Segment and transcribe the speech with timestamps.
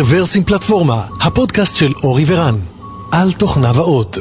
[0.00, 2.54] רוורסים פלטפורמה, הפודקאסט של אורי ורן,
[3.12, 4.18] על תוכניו האות.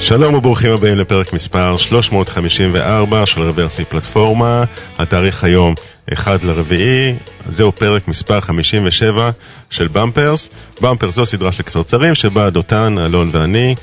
[0.00, 4.64] שלום וברוכים הבאים לפרק מספר 354 של רוורסי פלטפורמה,
[4.98, 5.74] התאריך היום
[6.12, 7.14] 1 לרביעי,
[7.50, 9.30] זהו פרק מספר 57
[9.70, 10.50] של במפרס.
[10.80, 13.74] במפרס זו סדרה של קצרצרים שבה דותן, אלון ואני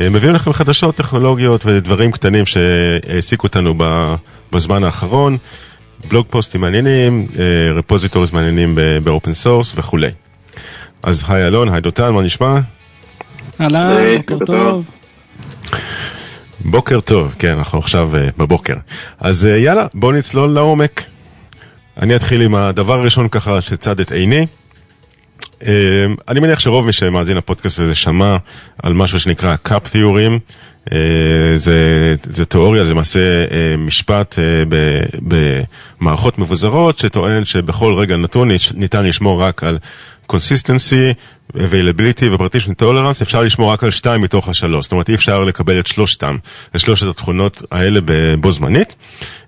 [0.00, 3.74] מביאים לכם חדשות טכנולוגיות ודברים קטנים שהעסיקו אותנו
[4.52, 5.36] בזמן האחרון,
[6.08, 7.24] בלוג פוסטים מעניינים,
[7.74, 10.10] repositories מעניינים ב open source וכולי.
[11.02, 12.60] אז היי אלון, היי דותן, מה נשמע?
[13.60, 14.86] אהלן, בוקר טוב.
[16.64, 18.74] בוקר טוב, כן, אנחנו עכשיו uh, בבוקר.
[19.20, 21.02] אז יאללה, בואו נצלול לעומק.
[22.00, 24.46] אני אתחיל עם הדבר הראשון ככה שצד את עיני.
[25.62, 25.66] Uh,
[26.28, 28.36] אני מניח שרוב מי שמאזין לפודקאסט הזה שמע
[28.82, 30.38] על משהו שנקרא CAP theorem.
[30.88, 30.92] Uh,
[31.56, 34.74] זה, זה תיאוריה, זה למעשה uh, משפט uh,
[36.00, 39.78] במערכות מבוזרות שטוען שבכל רגע נתון ניתן לשמור רק על
[40.32, 41.14] consistency,
[41.56, 44.84] availability ו-partition tolerance, אפשר לשמור רק על שתיים מתוך השלוש.
[44.84, 46.36] זאת אומרת, אי אפשר לקבל את שלושתם,
[46.76, 48.00] את שלושת התכונות האלה
[48.40, 48.96] בו זמנית.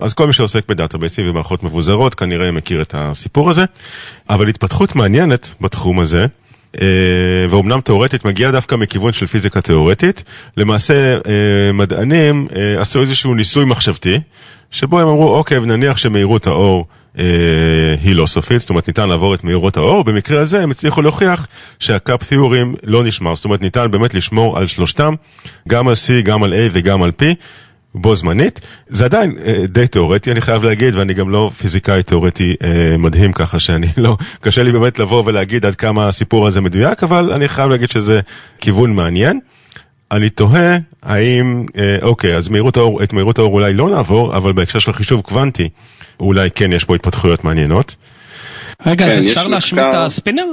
[0.00, 3.64] אז כל מי שעוסק בדאטאבייסים ומערכות מבוזרות כנראה מכיר את הסיפור הזה.
[4.30, 6.26] אבל התפתחות מעניינת בתחום הזה,
[7.50, 10.24] ואומנם תאורטית מגיעה דווקא מכיוון של פיזיקה תאורטית.
[10.56, 11.18] למעשה
[11.74, 14.20] מדענים עשו איזשהו ניסוי מחשבתי,
[14.70, 16.86] שבו הם אמרו, אוקיי, נניח שמהירות האור
[17.18, 17.24] אה,
[18.02, 21.46] היא לא סופית, זאת אומרת ניתן לעבור את מהירות האור, במקרה הזה הם הצליחו להוכיח
[21.78, 25.14] שהקאפ תיאורים לא נשמר, זאת אומרת ניתן באמת לשמור על שלושתם,
[25.68, 27.24] גם על C, גם על A וגם על P.
[27.94, 32.54] בו זמנית, זה עדיין אה, די תיאורטי אני חייב להגיד ואני גם לא פיזיקאי תיאורטי
[32.62, 37.02] אה, מדהים ככה שאני לא, קשה לי באמת לבוא ולהגיד עד כמה הסיפור הזה מדויק
[37.02, 38.20] אבל אני חייב להגיד שזה
[38.58, 39.40] כיוון מעניין.
[40.10, 44.52] אני תוהה האם, אה, אוקיי, אז מהירות האור, את מהירות האור אולי לא נעבור, אבל
[44.52, 45.68] בהקשר של חישוב קוונטי,
[46.20, 47.96] אולי כן יש בו התפתחויות מעניינות.
[48.86, 50.44] רגע, אז כן, אפשר להשמיע את הספינר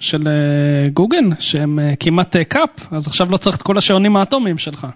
[0.00, 0.28] של
[0.92, 4.86] גוגל, שהם כמעט קאפ, אז עכשיו לא צריך את כל השעונים האטומיים שלך.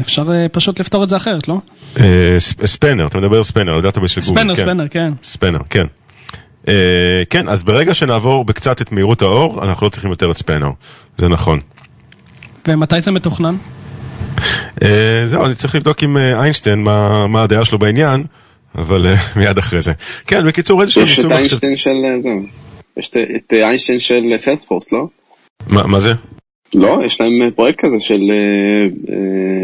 [0.00, 1.58] אפשר פשוט לפתור את זה אחרת, לא?
[2.38, 4.40] ספנר, אתה מדבר ספנר, לדעת של גוגל.
[4.40, 5.12] ספנר, ספנר, כן.
[5.22, 5.86] ספנר, כן.
[7.30, 10.70] כן, אז ברגע שנעבור בקצת את מהירות האור, אנחנו לא צריכים יותר את ספנר,
[11.18, 11.58] זה נכון.
[12.68, 13.54] ומתי זה מתוכנן?
[14.82, 16.82] אה, זהו, אני צריך לבדוק עם אה, איינשטיין
[17.28, 18.24] מה הדעה שלו בעניין,
[18.74, 19.92] אבל אה, מיד אחרי זה.
[20.26, 21.44] כן, בקיצור, איזשהו ניסוי מחשב...
[21.44, 21.90] יש את איינשטיין של...
[22.96, 25.06] יש את איינשטיין של סיילספורס, לא?
[25.66, 26.12] מה זה?
[26.74, 28.20] לא, יש להם פרויקט כזה של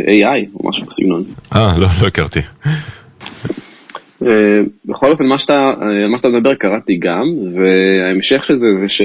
[0.07, 1.25] AI או משהו בסגנון.
[1.55, 2.41] אה, לא, לא הכרתי.
[4.85, 7.25] בכל אופן, מה שאתה מדבר קראתי גם,
[7.55, 9.03] וההמשך של זה זה ש...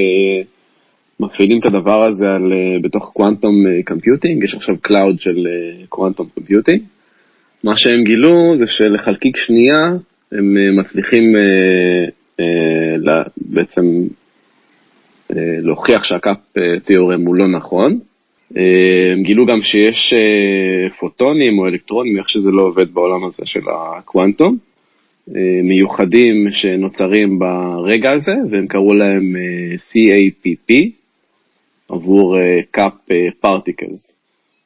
[1.19, 3.56] מפעילים את הדבר הזה על, אה, בתוך quantum
[3.88, 5.47] computing, יש עכשיו cloud של
[5.90, 6.81] קוואנטום אה, computing.
[7.64, 9.96] מה שהם גילו זה שלחלקיק שנייה
[10.31, 11.35] הם אה, מצליחים
[13.38, 13.81] בעצם
[15.36, 16.38] להוכיח שה CAP
[16.86, 18.00] theorem הוא לא נכון.
[18.56, 20.14] הם גילו גם שיש
[21.00, 24.58] פוטונים או אלקטרונים, איך שזה לא עובד בעולם הזה של הקוואנטום,
[25.64, 29.36] מיוחדים שנוצרים ברגע הזה, והם קראו להם
[29.76, 30.74] CAPP,
[31.90, 32.38] עבור
[32.72, 33.90] CAP אה, particles.
[33.90, 34.16] אה,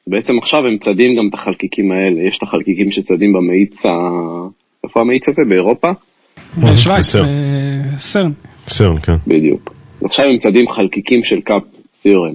[0.06, 3.88] בעצם עכשיו הם צדים גם את החלקיקים האלה, יש את החלקיקים שצדים במאיץ ה...
[4.84, 5.42] איפה המאיץ הזה?
[5.48, 5.88] באירופה?
[6.58, 7.16] בשוויץ,
[7.96, 8.30] CERN.
[8.68, 9.12] CERN, כן.
[9.26, 9.77] בדיוק.
[10.04, 11.62] עכשיו הם צדים חלקיקים של CAP
[12.02, 12.34] תיאורם.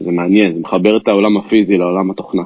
[0.00, 2.42] זה מעניין, זה מחבר את העולם הפיזי לעולם התוכנה.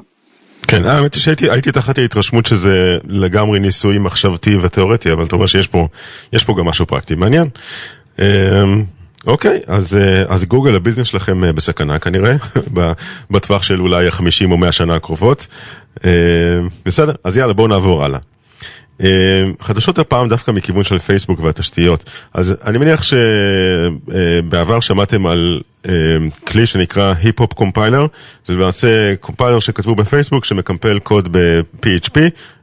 [0.69, 5.67] כן, האמת היא שהייתי תחת ההתרשמות שזה לגמרי ניסוי מחשבתי ותיאורטי, אבל אתה אומר שיש
[5.67, 5.89] פה,
[6.47, 7.49] פה גם משהו פרקטי מעניין.
[8.19, 8.25] אמ,
[9.27, 12.37] אוקיי, אז, אה, אז גוגל, הביזנס שלכם אה, בסכנה כנראה,
[13.31, 15.47] בטווח של אולי ה-50 או 100 שנה הקרובות.
[16.05, 16.11] אה,
[16.85, 18.19] בסדר, אז יאללה, בואו נעבור הלאה.
[19.61, 22.11] חדשות הפעם דווקא מכיוון של פייסבוק והתשתיות.
[22.35, 25.61] אז אני מניח שבעבר שמעתם על
[26.47, 28.07] כלי שנקרא HipHop Compiler,
[28.47, 32.19] זה למעשה קומפיילר שכתבו בפייסבוק שמקמפל קוד ב-PHP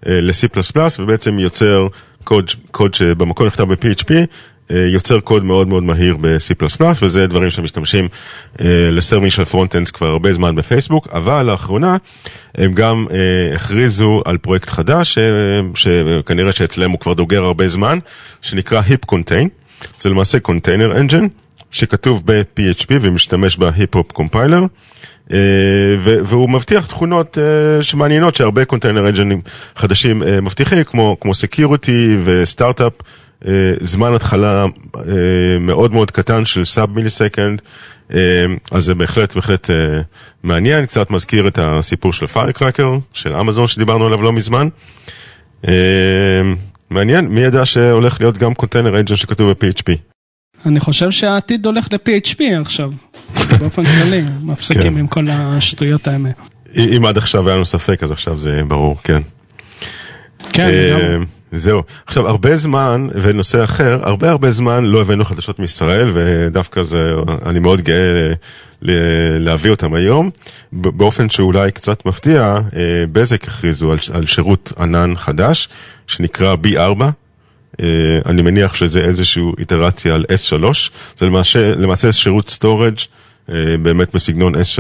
[0.06, 1.88] ל-C++ ובעצם יוצר
[2.24, 4.24] קוד, קוד שבמקור נכתב ב-PHP אה,
[4.70, 6.66] יוצר קוד מאוד מאוד מהיר ב-C++,
[7.02, 8.08] וזה דברים שמשתמשים
[8.62, 11.98] אה, ל serving של front-ends כבר הרבה זמן בפייסבוק, אבל לאחרונה
[12.56, 15.18] הם גם אה, הכריזו על פרויקט חדש,
[15.76, 18.00] שכנראה שאצלם הוא כבר דוגר הרבה זמן,
[18.42, 19.48] שנקרא Hip Contain,
[20.00, 21.28] זה למעשה Container Engine,
[21.72, 24.68] שכתוב ב-PHP ומשתמש ב-Hip-Hop Compiler.
[26.04, 27.38] והוא מבטיח תכונות
[27.82, 29.42] שמעניינות שהרבה container engine ים
[29.76, 31.90] חדשים מבטיחים, כמו, כמו Security
[32.24, 32.94] וסטארט-אפ
[33.82, 34.66] זמן התחלה
[35.60, 37.62] מאוד מאוד קטן של sub-millisecond,
[38.72, 39.70] אז זה בהחלט בהחלט
[40.44, 44.68] מעניין, קצת מזכיר את הסיפור של Firecracker, של אמזון שדיברנו עליו לא מזמן.
[46.90, 50.14] מעניין, מי ידע שהולך להיות גם קונטיינר אנג'ן שכתוב ב-PHP?
[50.66, 52.92] אני חושב שהעתיד הולך ל-PHP עכשיו,
[53.60, 54.98] באופן כללי, מפסיקים כן.
[54.98, 56.30] עם כל השטויות האלה.
[56.78, 59.22] אם עד עכשיו היה לנו ספק, אז עכשיו זה ברור, כן.
[60.54, 61.18] כן, אה,
[61.56, 61.84] זהו.
[62.06, 67.16] עכשיו, הרבה זמן, ונושא אחר, הרבה הרבה זמן לא הבאנו חדשות מישראל, ודווקא זה,
[67.46, 68.34] אני מאוד גאה
[69.40, 70.30] להביא אותם היום.
[70.72, 75.70] באופן שאולי קצת מפתיע, אה, בזק הכריזו על, על שירות ענן חדש,
[76.08, 77.04] שנקרא B4.
[77.82, 77.86] אה,
[78.26, 80.64] אני מניח שזה איזושהי איטרציה על S3,
[81.18, 83.08] זה למעשה, למעשה שירות אה,
[83.82, 84.80] באמת בסגנון S3,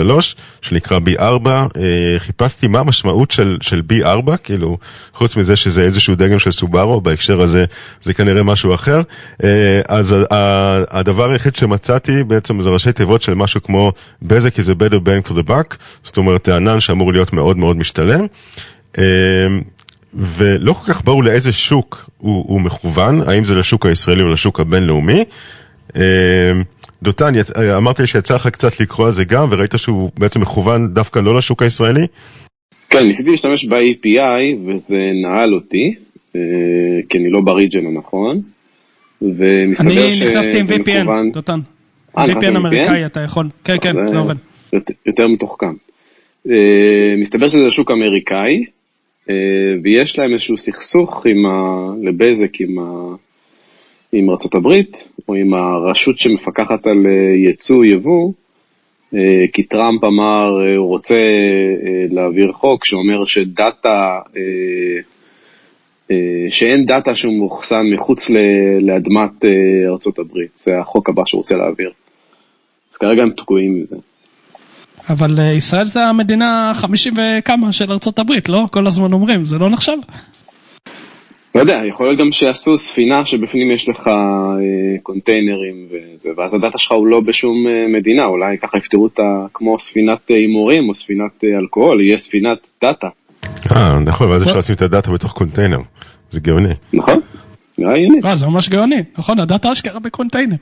[0.62, 1.48] שנקרא B4.
[1.48, 1.69] אה,
[2.18, 4.77] חיפשתי מה המשמעות של, של B4, כאילו,
[5.13, 7.65] חוץ מזה שזה איזשהו דגם של סובארו, בהקשר הזה
[8.04, 9.01] זה כנראה משהו אחר.
[9.88, 10.15] אז
[10.92, 15.30] הדבר היחיד שמצאתי בעצם זה ראשי תיבות של משהו כמו בזק is a better bang
[15.30, 18.25] for the buck, זאת אומרת, הענן שאמור להיות מאוד מאוד משתלם.
[20.13, 24.59] ולא כל כך ברור לאיזה שוק הוא, הוא מכוון, האם זה לשוק הישראלי או לשוק
[24.59, 25.24] הבינלאומי.
[27.04, 27.34] דותן,
[27.78, 31.38] אמרת לי שיצא לך קצת לקרוא על זה גם, וראית שהוא בעצם מכוון דווקא לא
[31.38, 32.08] לשוק הישראלי?
[32.90, 35.96] כן, ניסיתי להשתמש ב-API וזה נעל אותי,
[36.36, 36.42] אה,
[37.10, 38.42] כי אני לא בריג'ן הנכון,
[39.22, 40.14] ומסתבר שזה מכוון...
[40.14, 41.60] אני נכנסתי עם VPN, דותן.
[42.18, 44.36] אה, VPN אמריקאי אתה יכול, כן, כן, זה עובד.
[45.06, 45.74] יותר מתוחכם.
[46.50, 48.66] אה, מסתבר שזה שוק אמריקאי,
[49.30, 49.36] אה,
[49.84, 51.90] ויש להם איזשהו סכסוך עם ה...
[52.04, 53.16] לבזק עם, ה...
[54.12, 54.82] עם ארה"ב,
[55.28, 58.31] או עם הרשות שמפקחת על אה, יצוא יבוא,
[59.16, 61.24] אה, כי טראמפ אמר, הוא רוצה
[62.10, 64.20] להעביר חוק שאומר שדאטה,
[66.50, 68.20] שאין דאטה שהוא מוחסן מחוץ
[68.81, 69.46] לאדמת
[69.88, 71.92] ארה"ב, זה החוק הבא שהוא רוצה להעביר.
[72.92, 73.96] אז כרגע הם תקועים מזה.
[75.10, 78.68] אבל אה, ישראל זה המדינה החמישים וכמה של הברית, לא?
[78.72, 79.98] כל הזמן אומרים, זה לא נחשב?
[81.56, 84.14] לא יודע, יכול להיות גם שיעשו ספינה שבפנים יש לך אה,
[85.04, 89.80] קונטיינרים וזה, ואז הדאטה שלך הוא לא בשום אה, מדינה, אולי ככה יפתרו אותה כמו
[89.80, 93.08] ספינת הימורים או ספינת אה, אלכוהול, יהיה ספינת דאטה.
[93.72, 95.80] אה, נכון, ואז אפשר לשים את הדאטה בתוך קונטיינר,
[96.32, 96.74] זה גאוני.
[96.94, 97.20] נכון,
[97.78, 98.18] נראה הגיוני.
[98.26, 100.56] אה, זה ממש גאוני, נכון, הדאטה אשכרה בקונטיינר.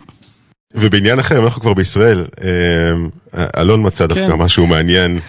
[0.75, 4.33] ובעניין אחר, אנחנו כבר בישראל, אה, אלון מצא דווקא כן.
[4.33, 5.19] משהו מעניין.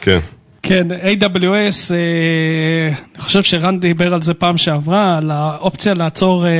[0.00, 0.18] כן.
[0.66, 6.50] כן, AWS, אה, אני חושב שרן דיבר על זה פעם שעברה, על האופציה לעצור אה,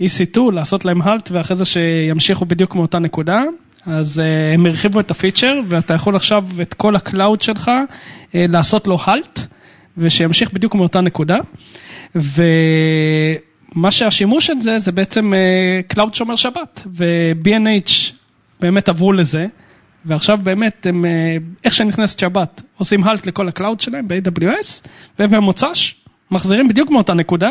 [0.00, 3.42] EC2, לעשות להם halt, ואחרי זה שימשיכו בדיוק מאותה נקודה.
[3.86, 4.22] אז
[4.54, 7.70] הם הרחיבו את הפיצ'ר, ואתה יכול עכשיו את כל ה cloud שלך
[8.34, 9.40] לעשות לו halt,
[9.98, 11.38] ושימשיך בדיוק מאותה נקודה.
[12.16, 12.42] ו...
[13.74, 15.32] מה שהשימוש של זה, זה בעצם
[15.88, 17.90] cloud שומר שבת, ו-B&H
[18.60, 19.46] באמת עברו לזה,
[20.06, 21.08] ועכשיו באמת הם, אה,
[21.64, 25.94] איך שנכנסת שבת, עושים halt לכל ה cloud שלהם ב-AWS, ובמוצ"ש
[26.30, 27.50] מחזירים בדיוק מאותה נקודה,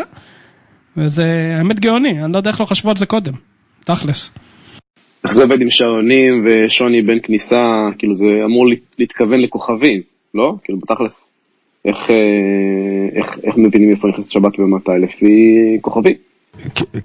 [0.97, 3.33] וזה האמת גאוני, אני לא יודע איך לא חשבו על זה קודם,
[3.85, 4.38] תכלס.
[5.23, 7.63] איך זה עובד עם שעונים ושוני בין כניסה,
[7.97, 8.65] כאילו זה אמור
[8.99, 10.01] להתכוון לכוכבים,
[10.33, 10.56] לא?
[10.63, 11.31] כאילו בתכלס.
[11.85, 14.91] איך, אה, איך, איך מבינים איפה נכנסת שבת ומתי?
[15.01, 16.15] לפי כוכבים.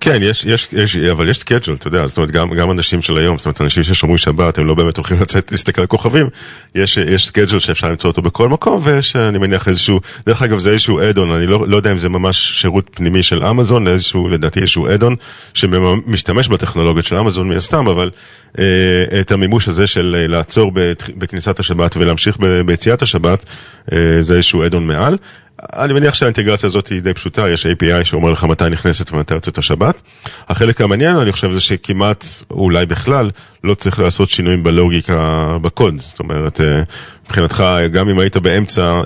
[0.00, 3.16] כן, יש, יש, יש, אבל יש schedule, אתה יודע, זאת אומרת, גם, גם אנשים של
[3.16, 6.26] היום, זאת אומרת, אנשים ששומרים שבת, הם לא באמת הולכים לצאת להסתכל על כוכבים,
[6.74, 10.70] יש, יש schedule שאפשר למצוא אותו בכל מקום, ויש, אני מניח, איזשהו, דרך אגב, זה
[10.70, 14.60] איזשהו add-on, אני לא, לא יודע אם זה ממש שירות פנימי של אמזון, איזשהו, לדעתי
[14.60, 15.16] איזשהו add-on,
[15.54, 18.10] שמשתמש בטכנולוגיות של אמזון מן הסתם, אבל
[18.58, 20.72] אה, את המימוש הזה של אה, לעצור
[21.16, 23.44] בכניסת השבת ולהמשיך ביציאת השבת,
[23.92, 25.16] אה, זה איזשהו אדון מעל.
[25.62, 29.58] אני מניח שהאינטגרציה הזאת היא די פשוטה, יש API שאומר לך מתי נכנסת ומתי יוצאת
[29.58, 30.02] השבת.
[30.48, 33.30] החלק המעניין, אני חושב, זה שכמעט, אולי בכלל,
[33.64, 35.94] לא צריך לעשות שינויים בלוגיקה בקוד.
[35.98, 36.82] זאת אומרת, אה,
[37.24, 39.02] מבחינתך, גם אם היית באמצע אה,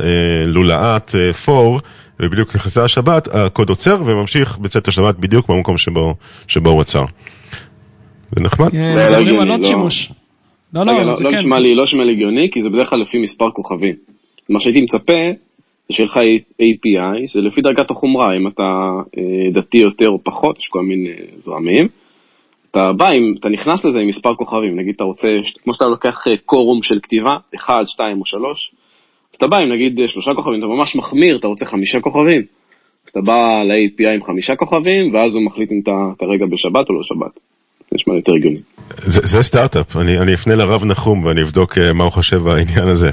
[0.47, 1.15] לולאת
[1.49, 1.79] 4, אה,
[2.21, 6.15] ובדיוק נכנסה השבת, הקוד עוצר וממשיך בצאת השבת בדיוק במקום שבו,
[6.49, 7.05] שבו הוא עצר.
[8.33, 8.69] זה נחמד.
[8.75, 10.13] מדברים על עוד שימוש.
[10.75, 11.35] לא, לא, לא, זה כן.
[11.35, 13.95] לא נשמע לי הגיוני, כי זה בדרך כלל לפי מספר כוכבים.
[14.49, 15.13] מה שהייתי מצפה,
[15.91, 16.17] שיהיה לך
[16.63, 21.11] API, זה לפי דרגת החומרה, אם אתה אה, דתי יותר או פחות, יש כל מיני
[21.37, 21.89] זרמים.
[22.71, 25.29] אתה בא, אם אתה נכנס לזה עם מספר כוכבים, נגיד אתה רוצה,
[25.65, 28.73] כמו שאתה לוקח אה, קורום של כתיבה, 1, 2 או 3,
[29.33, 32.43] אז אתה בא עם נגיד אה, שלושה כוכבים, אתה ממש מחמיר, אתה רוצה חמישה כוכבים,
[33.05, 36.95] אז אתה בא ל-API עם חמישה כוכבים, ואז הוא מחליט אם אתה כרגע בשבת או
[36.95, 37.41] לא שבת.
[37.91, 38.61] זה נשמע יותר הגיוני.
[38.97, 43.11] זה, זה סטארט-אפ, אני, אני אפנה לרב נחום ואני אבדוק מה הוא חושב בעניין הזה.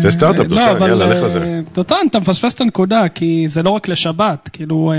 [0.00, 1.60] זה סטארט-אפ, לא, אבל יאללה, לך לזה.
[1.74, 4.92] דותן, אתה מפספס את הנקודה, כי זה לא רק לשבת, כאילו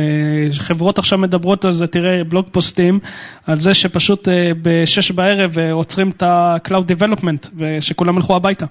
[0.52, 3.00] חברות עכשיו מדברות על זה, תראה בלוג פוסטים,
[3.48, 4.28] על זה שפשוט
[4.62, 8.66] בשש בערב עוצרים את ה-Cloud Development, ושכולם ילכו הביתה.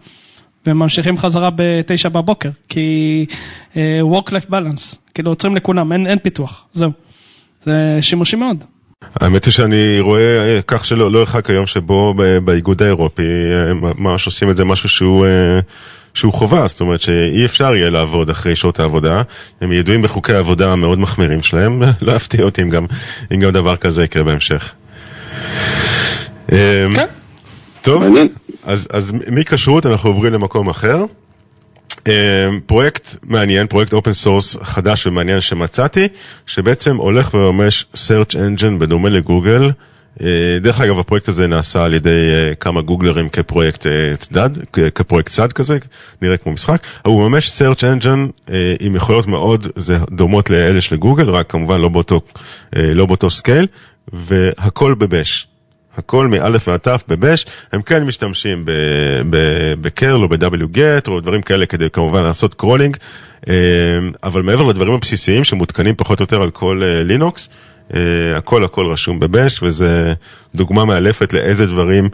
[0.66, 3.26] וממשיכים חזרה בתשע בבוקר, כי
[4.12, 6.90] Work-Life Balance, כאילו עוצרים לכולם, אין, אין פיתוח, זהו.
[7.64, 8.64] זה שימושי מאוד.
[9.20, 13.22] האמת היא שאני רואה כך שלא לא ירחק היום שבו באיגוד האירופי
[13.98, 15.26] ממש עושים את זה משהו שהוא,
[16.14, 19.22] שהוא חובה, זאת אומרת שאי אפשר יהיה לעבוד אחרי שעות העבודה,
[19.60, 22.86] הם ידועים בחוקי העבודה המאוד מחמירים שלהם, לא יפתיע אותי אם גם,
[23.34, 24.72] אם גם דבר כזה יקרה בהמשך.
[26.94, 27.06] כן.
[27.82, 28.04] טוב,
[28.64, 31.04] אז, אז מכשרות אנחנו עוברים למקום אחר.
[32.66, 36.08] פרויקט מעניין, פרויקט open source חדש ומעניין שמצאתי,
[36.46, 39.70] שבעצם הולך וממש search engine בדומה לגוגל.
[40.60, 42.10] דרך אגב, הפרויקט הזה נעשה על ידי
[42.60, 43.86] כמה גוגלרים כפרויקט
[44.18, 44.50] צדד,
[44.94, 45.78] כפרויקט צד כזה,
[46.22, 46.86] נראה כמו משחק.
[47.06, 49.66] הוא ממש search engine עם יכולות מאוד
[50.10, 52.20] דומות לאלה של גוגל, רק כמובן לא באותו,
[52.76, 53.66] לא באותו scale,
[54.12, 55.46] והכל ב Bash.
[55.98, 58.64] הכל מאלף ועד תף ב Bash, הם כן משתמשים
[59.80, 62.96] ב curl או ב-wget או דברים כאלה כדי כמובן לעשות crawling,
[64.22, 67.48] אבל מעבר לדברים הבסיסיים שמותקנים פחות או יותר על כל לינוקס,
[68.36, 70.14] הכל הכל רשום ב Bash וזה
[70.54, 72.08] דוגמה מאלפת לאיזה דברים,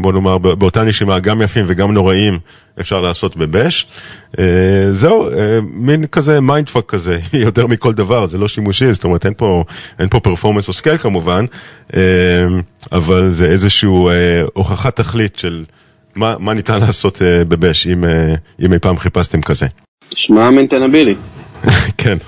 [0.00, 2.38] בוא נאמר באותה נשימה גם יפים וגם נוראים
[2.80, 3.86] אפשר לעשות ב Bash.
[4.90, 5.28] זהו,
[5.62, 9.64] מין כזה mindfuck כזה, יותר מכל דבר, זה לא שימושי, זאת אומרת אין פה,
[9.98, 11.44] אין פה performance או scale כמובן,
[12.92, 14.10] אבל זה איזשהו
[14.54, 15.64] הוכחת תכלית של
[16.16, 18.04] מה, מה ניתן לעשות ב Bash, אם,
[18.64, 19.66] אם אי פעם חיפשתם כזה.
[20.14, 21.14] שמע maintainability.
[21.98, 22.18] כן,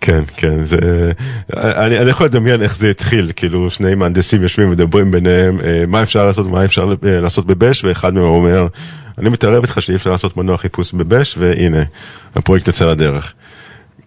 [0.00, 1.12] כן, כן, זה,
[1.56, 6.26] אני, אני יכול לדמיין איך זה התחיל, כאילו שני מהנדסים יושבים ומדברים ביניהם, מה אפשר
[6.26, 8.66] לעשות ומה אפשר לעשות ב Bash, ואחד מהם אומר,
[9.18, 11.82] אני מתערב איתך שאי אפשר לעשות מנוע חיפוש ב Bash, והנה,
[12.34, 13.34] הפרויקט יצא לדרך.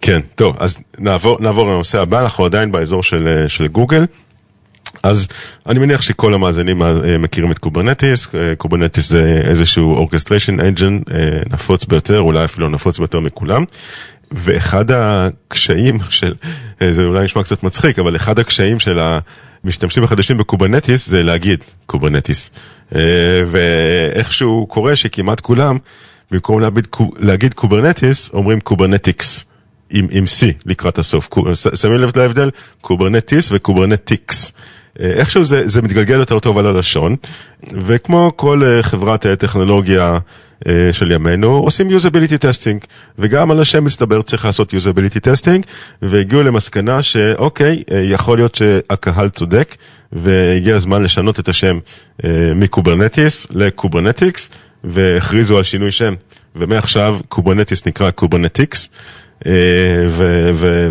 [0.00, 4.04] כן, טוב, אז נעבור, נעבור לנושא הבא, אנחנו עדיין באזור של, של גוגל.
[5.02, 5.28] אז
[5.68, 6.82] אני מניח שכל המאזינים
[7.18, 8.28] מכירים את Kubernetes,
[8.58, 10.98] Kubernetes זה איזשהו orchestration engine
[11.50, 13.64] נפוץ ביותר, אולי אפילו נפוץ ביותר מכולם.
[14.34, 16.34] ואחד הקשיים של,
[16.90, 18.98] זה אולי נשמע קצת מצחיק, אבל אחד הקשיים של
[19.64, 22.50] המשתמשים החדשים ב Kubernetes זה להגיד Kubernetes.
[23.46, 25.78] ואיכשהו קורה שכמעט כולם,
[26.30, 26.60] במקום
[27.18, 29.44] להגיד Kubernetes, אומרים Kubernetics.
[29.94, 31.28] עם, עם C לקראת הסוף,
[31.74, 32.50] שמים לב להבדל?
[32.80, 34.52] Kubernetes ו Kubernetics.
[34.98, 37.16] איכשהו זה, זה מתגלגל יותר טוב על הלשון,
[37.72, 40.18] וכמו כל חברת טכנולוגיה
[40.92, 42.86] של ימינו, עושים usability testing,
[43.18, 45.62] וגם על השם מסתבר צריך לעשות usability testing,
[46.02, 49.76] והגיעו למסקנה שאוקיי, יכול להיות שהקהל צודק,
[50.12, 51.78] והגיע הזמן לשנות את השם
[52.54, 54.50] מ Kubernetes ל Kubernetics,
[54.84, 56.14] והכריזו על שינוי שם,
[56.56, 58.88] ומעכשיו Kubernetes נקרא Kubernetics.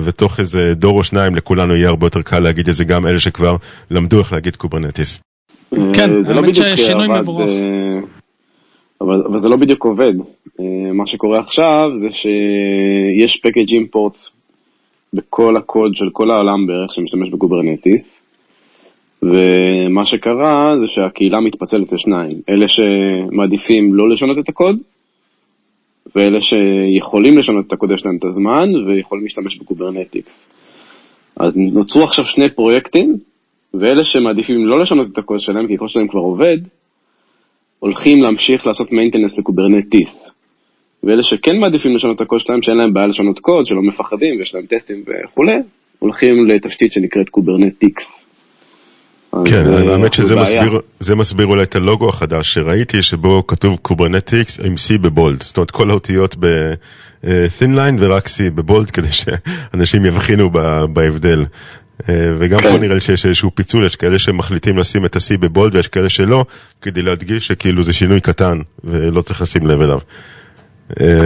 [0.03, 3.19] ותוך איזה דור או שניים לכולנו יהיה הרבה יותר קל להגיד את זה, גם אלה
[3.19, 3.55] שכבר
[3.91, 5.21] למדו איך להגיד Kubernetes.
[5.93, 7.49] כן, האמת ששינוי מבורך.
[9.01, 10.13] אבל זה לא בדיוק עובד.
[10.93, 14.31] מה שקורה עכשיו זה שיש package imports
[15.13, 18.21] בכל הקוד של כל העולם בערך שמשתמש ב Kubernetes,
[19.21, 22.41] ומה שקרה זה שהקהילה מתפצלת לשניים.
[22.49, 24.77] אלה שמעדיפים לא לשנות את הקוד,
[26.15, 30.45] ואלה שיכולים לשנות את הקוד יש להם את הזמן, ויכולים להשתמש ב Kubernetics.
[31.39, 33.17] אז נוצרו עכשיו שני פרויקטים,
[33.73, 36.57] ואלה שמעדיפים לא לשנות את הקוד שלהם, כי הקוד שלהם כבר עובד,
[37.79, 40.31] הולכים להמשיך לעשות maintenance ל Kubernetes.
[41.03, 44.55] ואלה שכן מעדיפים לשנות את הקוד שלהם, שאין להם בעיה לשנות קוד, שלא מפחדים ויש
[44.55, 45.55] להם טסטים וכולי,
[45.99, 48.22] הולכים לתשתית שנקראת Kubernetics.
[49.45, 54.75] כן, האמת שזה מסביר, זה מסביר אולי את הלוגו החדש שראיתי, שבו כתוב Kubernetics עם
[54.75, 55.43] C ב bold.
[55.43, 60.51] זאת אומרת, כל האותיות ב-thin line ורק C ב bold, כדי שאנשים יבחינו
[60.93, 61.45] בהבדל.
[62.09, 65.75] וגם פה נראה לי שיש איזשהו פיצול, יש כאלה שמחליטים לשים את ה-C ב bold
[65.75, 66.45] ויש כאלה שלא,
[66.81, 69.99] כדי להדגיש שכאילו זה שינוי קטן ולא צריך לשים לב אליו.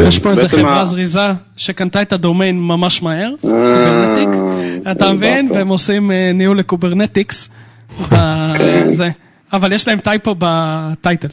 [0.07, 4.29] יש פה איזה חברה זריזה שקנתה את הדומיין ממש מהר, Kubernetic,
[4.91, 5.51] אתה מבין?
[5.53, 7.49] והם עושים ניהול ל Kubernetics.
[8.87, 9.09] זה.
[9.53, 11.27] אבל יש להם typo ב title.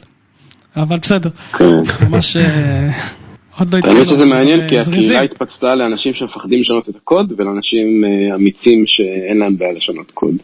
[0.77, 1.29] אבל בסדר.
[2.09, 2.37] ממש
[3.59, 3.97] עוד לא התחילו.
[3.97, 8.03] האמת שזה מעניין כי הקהילה התפצלה לאנשים שמפחדים לשנות את הקוד ולאנשים
[8.35, 10.35] אמיצים שאין להם בעיה לשנות קוד.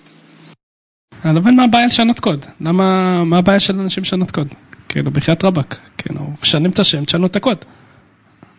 [1.26, 2.46] אני לא מבין מה הבעיה לשנות קוד.
[2.62, 4.48] למה, מה הבעיה של אנשים לשנות קוד?
[4.90, 5.78] כאילו, בחייאת רבאק.
[5.98, 7.58] כאילו, משנים את השם, תשנו את הקוד.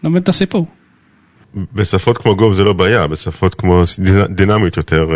[0.04, 0.66] לא מבין את הסיפור.
[1.72, 3.82] בשפות כמו Go זה לא בעיה, בשפות כמו
[4.28, 5.06] דינמיות יותר.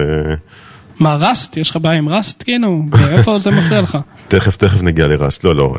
[1.00, 1.56] מה, Rust?
[1.56, 2.82] יש לך בעיה עם Rust כאילו?
[2.90, 3.98] ואיפה זה מפריע לך?
[4.28, 5.74] תכף, תכף נגיע ל Rust, לא, לא,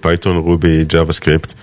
[0.00, 1.54] Python, Ruby, JavaScript.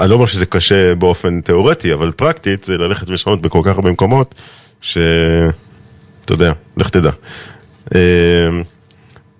[0.00, 3.90] אני לא אומר שזה קשה באופן תיאורטי, אבל פרקטית זה ללכת ולשנות בכל כך הרבה
[3.90, 4.34] מקומות,
[4.80, 5.52] שאתה
[6.30, 7.10] יודע, לך תדע.
[7.94, 8.00] אה,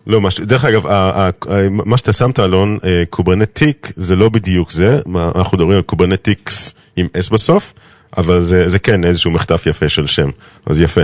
[0.07, 0.41] לא, מש...
[0.41, 1.31] דרך אגב, ה, ה,
[1.71, 5.01] מה שאתה שמת אלון, אה, Kubernetic זה לא בדיוק זה,
[5.35, 7.73] אנחנו מדברים על Kubernetics עם S בסוף,
[8.17, 10.29] אבל זה, זה כן איזשהו מחטף יפה של שם,
[10.67, 11.01] אז יפה,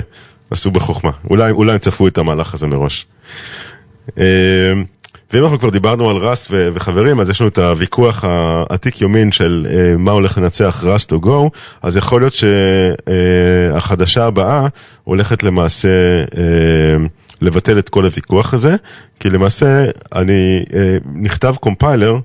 [0.52, 3.06] עשו בחוכמה, אולי, אולי הם צפו את המהלך הזה מראש.
[4.18, 4.24] אה,
[5.32, 9.32] ואם אנחנו כבר דיברנו על Rust ו- וחברים, אז יש לנו את הוויכוח העתיק יומין
[9.32, 11.50] של אה, מה הולך לנצח Rust או Go,
[11.82, 14.66] אז יכול להיות שהחדשה אה, הבאה
[15.04, 15.88] הולכת למעשה
[16.24, 16.36] אה,
[17.40, 18.76] לבטל את כל הוויכוח הזה,
[19.20, 20.72] כי למעשה אני, אה,
[21.14, 22.18] נכתב קומפיילר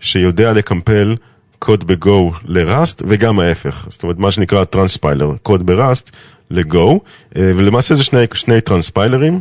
[0.00, 1.16] שיודע לקמפל
[1.58, 6.10] קוד ב Go ל Rust וגם ההפך, זאת אומרת מה שנקרא transpiler, קוד ב Rust
[6.50, 7.00] ל Go,
[7.36, 9.40] ולמעשה זה שני, שני טרנספיילרים,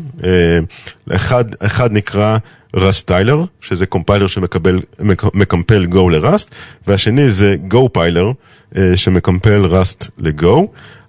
[1.11, 2.37] אחד, אחד נקרא
[2.75, 6.55] Rustiler, שזה קומפיילר שמקמפל Go ל Rust,
[6.87, 8.31] והשני זה Gopiler,
[8.95, 10.67] שמקמפל Rust ל Go.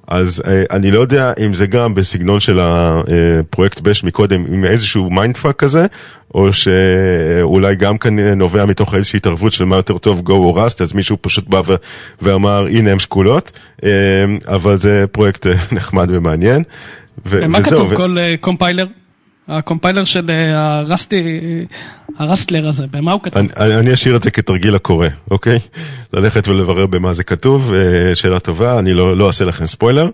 [0.09, 5.57] אז אני לא יודע אם זה גם בסגנון של הפרויקט Bash מקודם, עם איזשהו mindfuck
[5.57, 5.87] כזה,
[6.35, 10.81] או שאולי גם כאן נובע מתוך איזושהי התערבות של מה יותר טוב Go או Rust,
[10.81, 11.63] אז מישהו פשוט בא
[12.23, 13.59] ואמר הנה הם שקולות,
[14.47, 16.63] אבל זה פרויקט נחמד ומעניין.
[17.27, 18.87] ומה כתוב כל קומפיילר?
[19.49, 21.41] הקומפיילר של הרסטי,
[22.19, 23.47] הרסטלר הזה, במה הוא כתוב?
[23.57, 25.59] אני, אני אשאיר את זה כתרגיל הקורא, אוקיי?
[26.13, 27.73] ללכת ולברר במה זה כתוב,
[28.15, 30.11] שאלה טובה, אני לא, לא אעשה לכם ספוילר.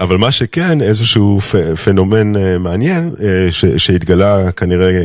[0.00, 1.40] אבל מה שכן, איזשהו
[1.84, 3.10] פנומן מעניין
[3.50, 5.04] ש, שהתגלה כנראה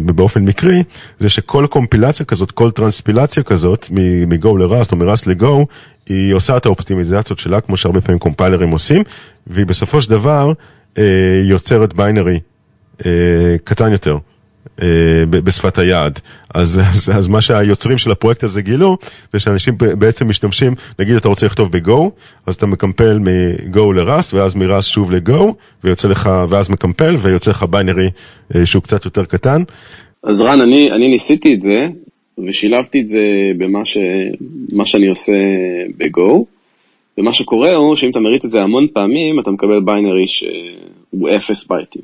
[0.00, 0.82] באופן מקרי,
[1.18, 3.86] זה שכל קומפילציה כזאת, כל טרנספילציה כזאת,
[4.26, 5.66] מגו לראסט או מראסט לגו,
[6.08, 9.02] היא עושה את האופטימיזציות שלה, כמו שהרבה פעמים קומפיילרים עושים,
[9.46, 10.52] והיא בסופו של דבר
[11.44, 12.40] יוצרת ביינרי
[13.64, 14.18] קטן יותר
[15.30, 16.20] בשפת היעד.
[16.54, 18.96] אז, אז, אז מה שהיוצרים של הפרויקט הזה גילו,
[19.32, 22.10] זה שאנשים בעצם משתמשים, נגיד אתה רוצה לכתוב בגו,
[22.46, 27.62] אז אתה מקמפל מגו לראסט, ואז מראסט שוב לגו, ויוצא לך, ואז מקמפל, ויוצא לך
[27.70, 28.10] ביינרי
[28.64, 29.62] שהוא קצת יותר קטן.
[30.24, 31.86] אז רן, אני, אני ניסיתי את זה,
[32.48, 33.18] ושילבתי את זה
[33.58, 33.98] במה ש,
[34.84, 35.32] שאני עושה
[35.98, 36.46] ב Go.
[37.18, 41.66] ומה שקורה הוא שאם אתה מריץ את זה המון פעמים, אתה מקבל binary שהוא אפס
[41.68, 42.02] בייטים.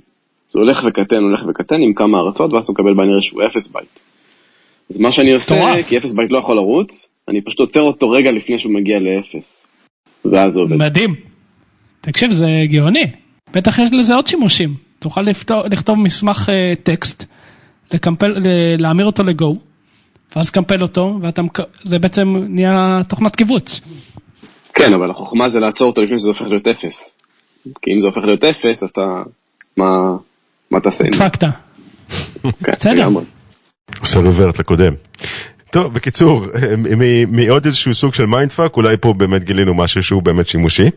[0.53, 3.99] זה הולך וקטן, הולך וקטן עם כמה הרצות, ואז אתה מקבל binary שהוא אפס בייט.
[4.91, 5.89] אז מה שאני עושה, טורף.
[5.89, 9.67] כי אפס בייט לא יכול לרוץ, אני פשוט עוצר אותו רגע לפני שהוא מגיע לאפס.
[10.25, 10.77] ואז זה עובד.
[10.77, 11.15] מדהים.
[12.01, 13.05] תקשיב, זה גאוני.
[13.55, 14.71] בטח יש לזה עוד שימושים.
[14.99, 17.25] תוכל לפתור, לכתוב מסמך אה, טקסט,
[17.95, 18.35] לקמפל,
[18.79, 19.57] להמיר אותו ל Go,
[20.37, 21.19] ואז קמפל אותו,
[21.85, 23.81] וזה בעצם נהיה תוכנת כיווץ.
[24.79, 26.97] כן, אבל החוכמה זה לעצור אותו לפני שזה הופך להיות אפס.
[27.83, 29.23] כי אם זה הופך להיות אפס, אז אתה...
[29.77, 30.17] מה,
[30.71, 31.25] מה תעשה עם זה?
[31.25, 31.45] דפקת.
[32.43, 33.09] כן, בסדר.
[34.01, 34.93] עושה revert לקודם.
[35.71, 36.45] טוב, בקיצור,
[37.29, 40.91] מעוד איזשהו סוג של mindfuck, אולי פה באמת גילינו משהו שהוא באמת שימושי.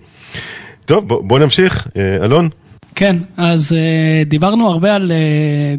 [0.86, 2.50] טוב, בוא, בוא נמשיך, אה, אלון.
[2.96, 5.12] כן, אז uh, דיברנו הרבה על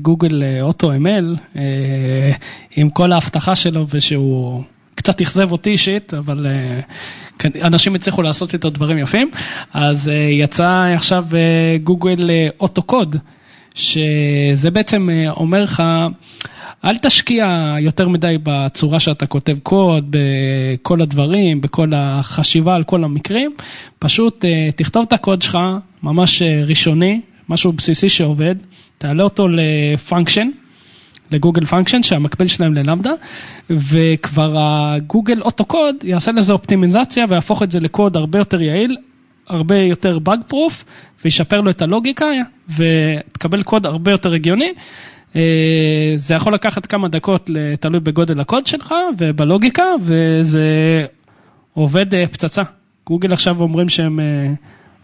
[0.02, 1.36] גוגל אוטו אמל,
[2.76, 4.62] עם כל ההבטחה שלו ושהוא
[5.02, 9.30] קצת אכזב אותי אישית, אבל uh, אנשים הצליחו לעשות איתו דברים יפים.
[9.72, 13.16] אז uh, יצא עכשיו uh, גוגל אוטו קוד,
[13.74, 15.82] שזה בעצם אומר לך,
[16.84, 23.52] אל תשקיע יותר מדי בצורה שאתה כותב קוד, בכל הדברים, בכל החשיבה על כל המקרים,
[23.98, 24.44] פשוט
[24.76, 25.58] תכתוב את הקוד שלך,
[26.02, 28.54] ממש ראשוני, משהו בסיסי שעובד,
[28.98, 30.48] תעלה אותו ל function.
[31.32, 33.12] ל Google function שהמקביל שלהם ל Lambda
[33.70, 38.96] וכבר ה Google AutoCode יעשה לזה אופטימיזציה ויהפוך את זה לקוד הרבה יותר יעיל,
[39.48, 40.84] הרבה יותר bug proof
[41.24, 42.26] וישפר לו את הלוגיקה
[42.76, 44.72] ותקבל קוד הרבה יותר הגיוני.
[46.14, 50.66] זה יכול לקחת כמה דקות, תלוי בגודל הקוד שלך ובלוגיקה וזה
[51.74, 52.62] עובד פצצה.
[53.06, 54.20] גוגל עכשיו אומרים שהם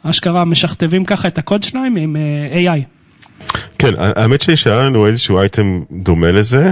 [0.03, 2.17] אשכרה משכתבים ככה את הקוד שלהם עם
[2.53, 2.98] AI.
[3.79, 6.71] כן, האמת שהיה לנו איזשהו אייטם דומה לזה,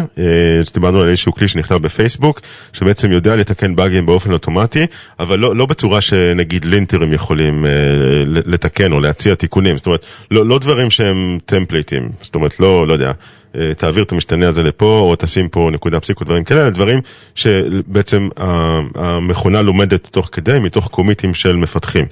[0.65, 2.41] שדיברנו על איזשהו כלי שנכתב בפייסבוק,
[2.73, 4.87] שבעצם יודע לתקן באגים באופן אוטומטי,
[5.21, 7.65] אבל לא, לא בצורה שנגיד לינטרים יכולים
[8.27, 12.93] לתקן או להציע תיקונים, זאת אומרת, לא, לא דברים שהם טמפליטים, זאת אומרת, לא, לא
[12.93, 13.13] יודע.
[13.77, 17.01] תעביר את המשתנה הזה לפה, או תשים פה נקודה פסיק או דברים כאלה, דברים
[17.35, 18.29] שבעצם
[18.95, 22.07] המכונה לומדת תוך כדי, מתוך קומיטים של מפתחים.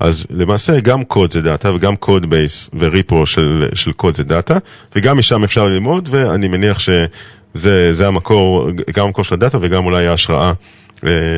[0.00, 4.58] אז למעשה גם קוד זה דאטה, וגם קוד בייס וריפו של, של קוד זה דאטה,
[4.96, 10.52] וגם משם אפשר ללמוד, ואני מניח שזה המקור, גם המקור של הדאטה וגם אולי ההשראה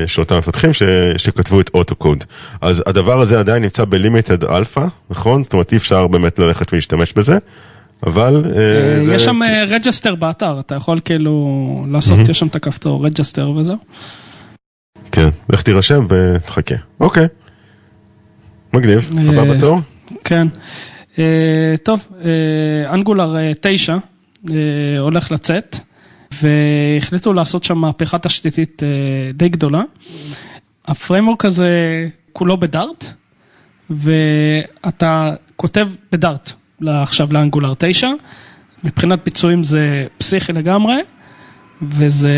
[0.07, 0.83] של אותם מפתחים ש,
[1.17, 2.25] שכתבו את AutoCode.
[2.61, 5.45] אז הדבר הזה עדיין נמצא ב limited alpha, נכון?
[5.45, 7.39] זאת אומרת אי אפשר באמת ללכת ולהשתמש בזה,
[8.07, 8.43] אבל...
[9.05, 9.15] זה...
[9.15, 13.77] יש שם register באתר, אתה יכול כאילו לעשות, יש שם את הכפתור register וזהו.
[15.13, 16.75] כן, לך תירשם ותחכה.
[17.01, 17.27] אוקיי.
[18.75, 19.79] מגניב, הבא בתור?
[20.25, 20.47] כן.
[21.83, 22.09] טוב,
[22.93, 23.97] Angular 9
[24.99, 25.77] הולך לצאת.
[26.43, 28.83] והחליטו לעשות שם מהפכה תשתיתית
[29.35, 29.83] די גדולה.
[30.87, 31.69] ה framework הזה
[32.33, 33.05] כולו ב Dart,
[33.91, 36.53] ואתה כותב ב Dart
[36.89, 38.09] עכשיו ל Angular 9,
[38.85, 40.97] מבחינת ביצועים זה פסיכי לגמרי,
[41.83, 42.33] וזה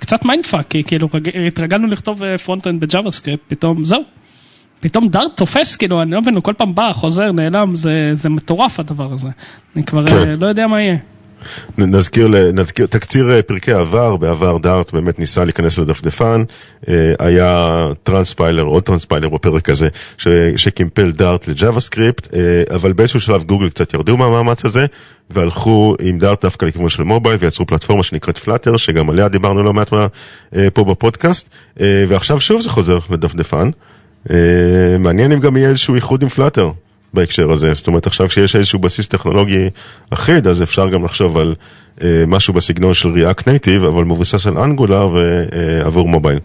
[0.00, 1.08] קצת mindfuck, כי כאילו
[1.46, 4.02] התרגלנו לכתוב front-end ב JavaScript, פתאום זהו.
[4.80, 8.28] פתאום Dart תופס, כאילו, אני לא מבין, הוא כל פעם בא, חוזר, נעלם, זה, זה
[8.28, 9.28] מטורף הדבר הזה.
[9.76, 10.36] אני כבר כן.
[10.40, 10.96] לא יודע מה יהיה.
[11.78, 16.42] נזכיר, נזכיר, תקציר פרקי עבר, בעבר Dart באמת ניסה להיכנס לדפדפן,
[17.18, 22.34] היה transpiler, עוד transpiler בפרק הזה, ש, שקימפל Dart ל JavaScript,
[22.74, 24.86] אבל באיזשהו שלב גוגל קצת ירדו מהמאמץ הזה,
[25.30, 29.72] והלכו עם Dart דווקא לכיוון של mobile, ויצרו פלטפורמה שנקראת Flutter, שגם עליה דיברנו לא
[29.72, 29.90] מעט
[30.74, 31.48] פה בפודקאסט,
[31.80, 33.70] ועכשיו שוב זה חוזר לדפדפן.
[34.98, 36.70] מעניין אם גם יהיה איזשהו איחוד עם Flutter.
[37.14, 39.68] בהקשר הזה, זאת אומרת עכשיו כשיש איזשהו בסיס טכנולוגי
[40.10, 41.54] אחיד, אז אפשר גם לחשוב על
[42.02, 46.38] אה, משהו בסגנון של React Native, אבל מבוסס על Angular ועבור mobile.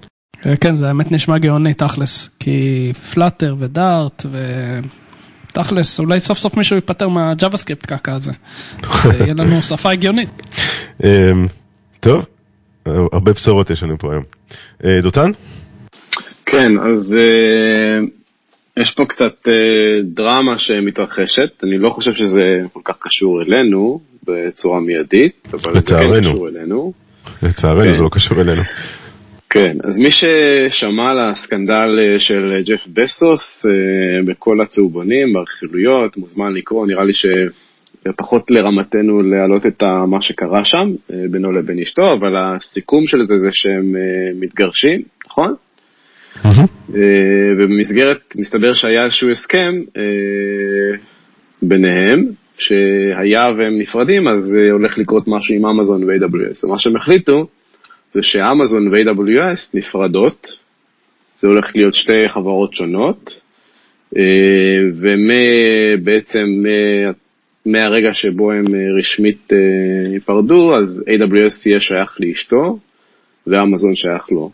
[0.62, 4.25] כן, זה האמת נשמע גאוני תכלס, כי פלאטר ודארט
[5.51, 8.32] ותכלס, אולי סוף סוף מישהו ייפטר מהג'אווה-סקריפט קקה הזה,
[9.19, 10.30] יהיה לנו שפה הגיונית.
[11.99, 12.25] טוב,
[12.86, 14.23] הרבה בשורות יש לנו פה היום.
[15.01, 15.32] דותן?
[16.45, 17.15] כן, אז...
[18.79, 24.79] יש פה קצת אה, דרמה שמתרחשת, אני לא חושב שזה כל כך קשור אלינו בצורה
[24.79, 25.79] מיידית, אבל.
[25.79, 26.93] זה כן קשור אלינו.
[27.43, 27.93] לצערנו כן.
[27.93, 28.61] זה לא קשור אלינו.
[29.49, 36.53] כן, אז מי ששמע על הסקנדל אה, של ג'ף בסוס אה, בכל הצהובונים, ברכילויות, מוזמן
[36.53, 40.88] לקרוא, נראה לי שפחות לרמתנו להעלות את מה שקרה שם
[41.31, 43.95] בינו לבין אשתו, אבל הסיכום של זה זה שהם
[44.39, 45.55] מתגרשים, נכון?
[47.57, 50.97] ובמסגרת, מסתבר שהיה איזשהו הסכם אה,
[51.61, 52.25] ביניהם,
[52.57, 56.65] שהיה והם נפרדים, אז הולך לקרות משהו עם אמזון ו-AWS.
[56.65, 57.47] ומה שהם החליטו
[58.13, 60.47] זה שאמזון ו-AWS נפרדות,
[61.39, 63.41] זה הולך להיות שתי חברות שונות,
[64.17, 66.63] אה, ובעצם
[67.65, 68.65] מהרגע שבו הם
[68.99, 69.51] רשמית
[70.13, 72.79] ייפרדו, אז AWS יהיה שייך לאשתו,
[73.47, 74.51] ואמזון שייך לו.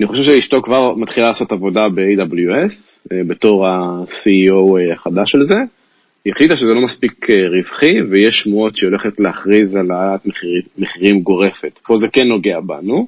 [0.00, 5.54] אני חושב שאשתו כבר מתחילה לעשות עבודה ב-AWS, אה, בתור ה-CEO אה, החדש של זה.
[6.24, 10.62] היא החליטה שזה לא מספיק אה, רווחי, ויש שמועות שהיא הולכת להכריז על העלאת מחיר,
[10.78, 11.78] מחירים גורפת.
[11.86, 13.06] פה זה כן נוגע בנו.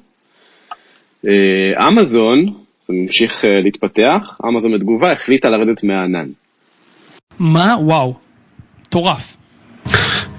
[1.87, 2.45] אמזון,
[2.87, 6.29] זה ממשיך להתפתח, אמזון בתגובה החליטה לרדת מהענן.
[7.39, 7.75] מה?
[7.81, 8.13] וואו,
[8.81, 9.37] מטורף.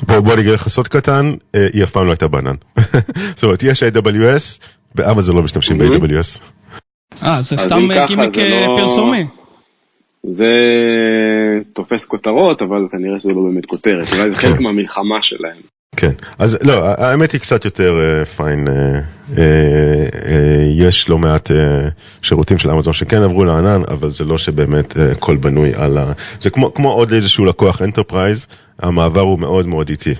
[0.06, 1.30] בוא, בוא אני אגיד לך סוד קטן,
[1.72, 2.54] היא אף פעם לא הייתה בענן.
[3.34, 4.60] זאת אומרת, יש AWS,
[4.94, 6.40] באמזון לא משתמשים ב-AWS.
[7.22, 9.26] אה, זה סתם גימיק לא- פרסומי.
[10.22, 10.46] זה
[11.72, 15.56] תופס כותרות, אבל כנראה שזה לא באמת כותרת, אולי זה חלק מהמלחמה שלהם.
[15.96, 17.94] כן, אז לא, האמת היא קצת יותר
[18.36, 18.64] fine,
[20.76, 21.50] יש לא מעט
[22.22, 26.12] שירותים של אמזון שכן עברו לענן, אבל זה לא שבאמת הכל בנוי על ה...
[26.40, 28.46] זה כמו עוד איזשהו לקוח enterprise,
[28.78, 30.14] המעבר הוא מאוד מאוד איטי.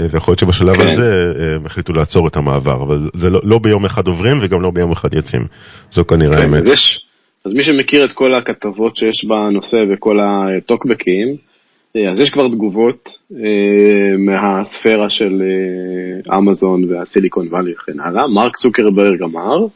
[0.00, 0.82] ויכול להיות שבשלב כן.
[0.82, 4.70] הזה הם החליטו לעצור את המעבר, אבל זה לא, לא ביום אחד עוברים וגם לא
[4.70, 5.42] ביום אחד יוצאים.
[5.90, 6.60] זו כנראה כן, האמת.
[6.60, 7.04] אז, יש,
[7.44, 11.36] אז מי שמכיר את כל הכתבות שיש בנושא וכל הטוקבקים,
[12.10, 18.28] אז יש כבר תגובות אה, מהספירה של אה, אמזון והסיליקון וואלי וכן הלאה.
[18.28, 19.66] מרק צוקרברג אמר,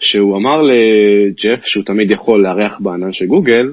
[0.00, 3.72] שהוא אמר לג'ף שהוא תמיד יכול לארח בענן של גוגל,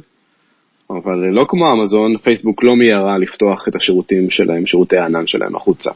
[1.03, 5.91] אבל לא כמו אמזון, פייסבוק לא מיהרה לפתוח את השירותים שלהם, שירותי הענן שלהם החוצה.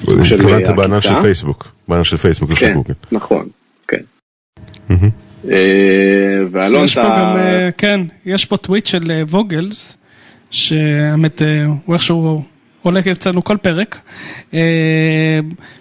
[0.00, 2.94] התכוונת בענן של פייסבוק, בענן של פייסבוק, לא של גוגל.
[3.12, 3.48] נכון,
[3.88, 4.02] כן.
[6.50, 7.36] ואלון, יש פה גם,
[7.78, 9.96] כן, יש פה טוויט של ווגלס,
[10.50, 11.42] שהאמת,
[11.84, 12.42] הוא איכשהו
[12.82, 14.00] עולה אצלנו כל פרק,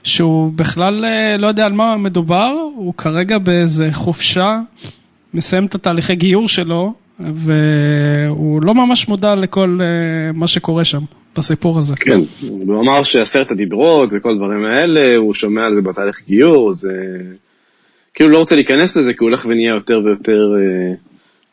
[0.03, 1.05] שהוא בכלל
[1.39, 4.59] לא יודע על מה מדובר, הוא כרגע באיזה חופשה,
[5.33, 9.79] מסיים את התהליכי גיור שלו, והוא לא ממש מודע לכל
[10.33, 11.01] מה שקורה שם,
[11.37, 11.95] בסיפור הזה.
[11.95, 16.89] כן, הוא אמר שעשרת הדיברות וכל דברים האלה, הוא שומע על זה בתהליך גיור, זה...
[18.13, 20.93] כאילו לא רוצה להיכנס לזה, כי הוא הולך ונהיה יותר ויותר אה,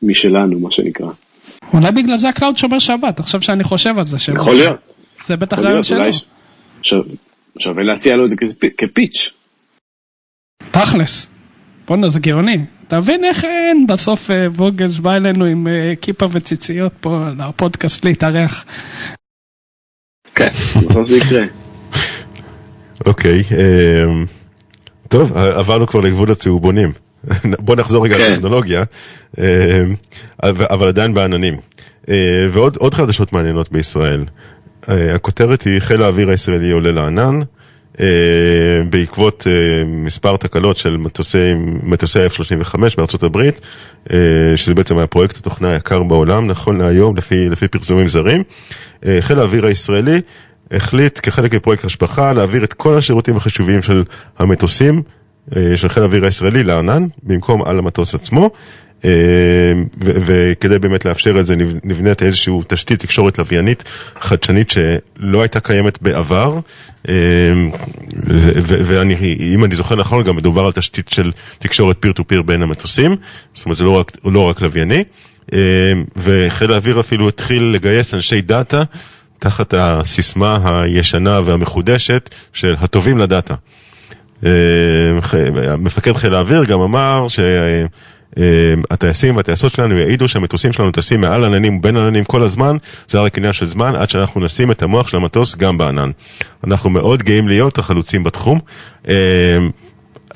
[0.02, 1.08] משלנו, מה שנקרא.
[1.74, 4.16] אולי בגלל זה ה cloud שומר שבת, עכשיו שאני חושב על זה.
[4.34, 4.76] יכול להיות.
[5.26, 6.04] זה בטח רעיון שלו.
[7.58, 8.36] שווה להציע לו את זה
[8.78, 9.30] כפיצ'ר.
[10.70, 11.34] תכלס.
[11.88, 12.58] בואנה, זה גאוני.
[12.90, 18.04] אתה מבין איך אין בסוף אה, ווגלס בא אלינו עם אה, כיפה וציציות פה לפודקאסט
[18.04, 18.64] להתארח.
[20.34, 20.48] כן,
[20.88, 21.42] בסוף זה יקרה.
[23.06, 24.26] אוקיי, אמ,
[25.08, 26.92] טוב, עברנו כבר לגבול הצהובונים.
[27.66, 28.32] בוא נחזור רגע כן.
[28.32, 28.82] לטכנולוגיה,
[29.38, 29.44] אמ,
[30.42, 31.56] אבל עדיין בעננים.
[32.08, 34.24] אה, ועוד עוד חדשות מעניינות בישראל.
[34.88, 37.40] הכותרת היא חיל האוויר הישראלי עולה לענן.
[38.00, 38.06] אה,
[38.90, 43.60] בעקבות אה, מספר תקלות של מטוסי, מטוסי F-35 בארצות הברית,
[44.12, 44.16] אה,
[44.56, 48.42] שזה בעצם היה פרויקט התוכנה היקר בעולם, נכון להיום, לפי, לפי פרסומים זרים.
[49.20, 50.20] חיל האוויר הישראלי
[50.70, 54.02] החליט כחלק מפרויקט השבחה להעביר את כל השירותים החשובים של
[54.38, 55.02] המטוסים
[55.76, 58.50] של חיל האוויר הישראלי לענן, במקום על המטוס עצמו.
[59.04, 59.10] אה,
[59.98, 63.84] וכדי באמת לאפשר את זה נב- נבנית איזושהי תשתית תקשורת לוויינית
[64.20, 66.58] חדשנית שלא הייתה קיימת בעבר.
[67.08, 67.14] אה,
[68.26, 72.26] ו- ו- ואני, אם אני זוכר נכון גם מדובר על תשתית של תקשורת פיר טו
[72.26, 73.16] פיר בין המטוסים,
[73.54, 75.04] זאת אומרת זה לא רק, לא רק לווייני.
[75.52, 75.58] אה,
[76.16, 78.82] וחיל האוויר אפילו התחיל לגייס אנשי דאטה
[79.38, 83.54] תחת הסיסמה הישנה והמחודשת של הטובים לדאטה.
[85.78, 87.26] מפקד חיל האוויר גם אמר
[88.38, 92.76] שהטייסים והטייסות שלנו יעידו שהמטוסים שלנו טסים מעל עננים ובין עננים כל הזמן,
[93.08, 96.10] זה רק עניין של זמן עד שאנחנו נשים את המוח של המטוס גם בענן.
[96.66, 98.60] אנחנו מאוד גאים להיות החלוצים בתחום.
[99.08, 99.14] אה,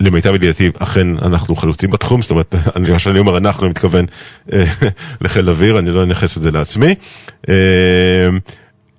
[0.00, 4.04] למיטב ידיעתי, אכן אנחנו חלוצים בתחום, זאת אומרת, אני- מה שאני אומר אנחנו, אני מתכוון
[4.52, 4.64] אה,
[5.20, 6.94] לחיל אוויר, אני לא אנכס את זה לעצמי.
[7.48, 7.54] אה,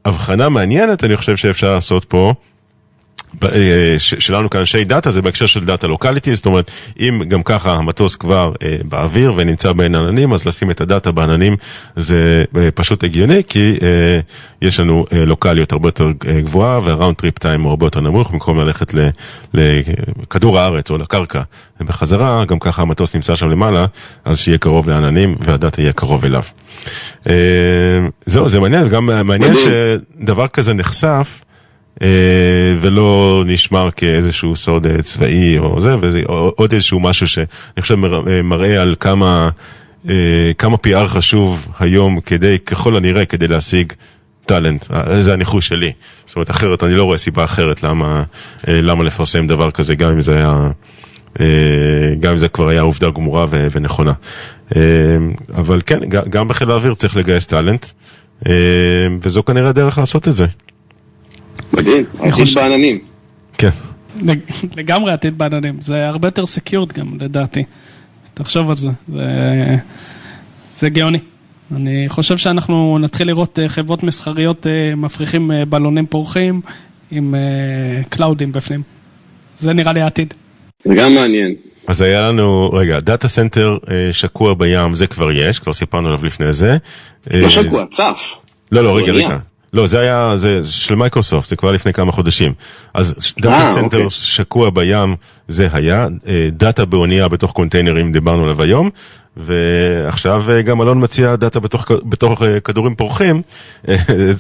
[0.06, 2.34] הבחנה מעניינת, אני חושב שאפשר לעשות פה,
[4.20, 8.52] שלנו כאנשי data זה בהקשר של data locality, זאת אומרת, אם גם ככה המטוס כבר
[8.64, 11.56] אה, באוויר ונמצא בין עננים, אז לשים את ה data בעננים
[11.96, 14.20] זה אה, פשוט הגיוני, כי אה,
[14.62, 18.02] יש לנו אה, לוקאליות הרבה יותר אה, גבוהה וה round trip time הוא הרבה יותר
[18.02, 19.10] נמוך, במקום ללכת ל-
[19.54, 21.42] לכדור הארץ או לקרקע
[21.82, 23.86] בחזרה, גם ככה המטוס נמצא שם למעלה,
[24.26, 26.44] אז שיהיה קרוב לעננים והדאטה יהיה קרוב אליו.
[27.30, 27.34] אה,
[28.26, 29.66] זהו, זה מעניין, גם מעניין מדהים.
[30.20, 31.42] שדבר כזה נחשף.
[32.02, 38.06] אה, ולא נשמר כאיזשהו סוד אה, צבאי או זה, וזה עוד איזשהו משהו שאני חושב
[38.06, 39.50] אה, מראה על כמה,
[40.58, 43.94] כמה PR חשוב היום כדי, ככל הנראה, כדי להשיג
[44.46, 44.86] טאלנט.
[45.20, 45.92] זה הניחוש שלי.
[46.26, 48.24] זאת אומרת, אחרת, אני לא רואה סיבה אחרת למה,
[48.68, 50.70] למה לפרסם דבר כזה, גם אם זה היה...
[52.20, 54.14] גם אם זה כבר היה עובדה גמורה ונכונה.
[55.56, 57.86] אבל כן, גם בחיל האוויר צריך לגייס טאלנט,
[59.22, 60.46] וזו כנראה הדרך לעשות את זה.
[61.74, 62.98] מדהים, עתיד חושב- בעננים.
[63.58, 63.70] כן.
[64.22, 64.40] לג-
[64.78, 67.64] לגמרי עתיד בעננים, זה הרבה יותר סקיורט גם לדעתי.
[68.34, 69.76] תחשוב על זה, זה,
[70.80, 71.20] זה גאוני.
[71.76, 76.62] אני חושב שאנחנו נתחיל לראות אה, חברות מסחריות אה, מפריחים אה, בלונים פורחים
[77.12, 77.36] עם
[78.10, 78.82] cloud ים בפנים.
[79.60, 80.34] זה נראה לי העתיד.
[80.86, 81.56] זה גם מעניין.
[81.88, 83.78] אז היה לנו, רגע, data center
[84.12, 86.78] שקוע בים, זה כבר יש, כבר סיפרנו עליו לפני זה.
[87.34, 88.18] לא שקוע, צף.
[88.72, 89.12] לא, לא, רגע.
[89.14, 89.38] רגע.
[89.76, 92.54] לא, זה היה, זה של מייקרוסופט, זה כבר לפני כמה חודשים.
[92.94, 94.10] אז data center אוקיי.
[94.10, 95.16] שקוע בים,
[95.48, 96.08] זה היה.
[96.28, 98.90] אה, data באונייה בתוך קונטיינרים, דיברנו עליו היום.
[99.38, 103.42] ועכשיו אה, גם אלון מציע data בתוך, בתוך אה, כדורים פורחים,
[103.88, 103.96] אה,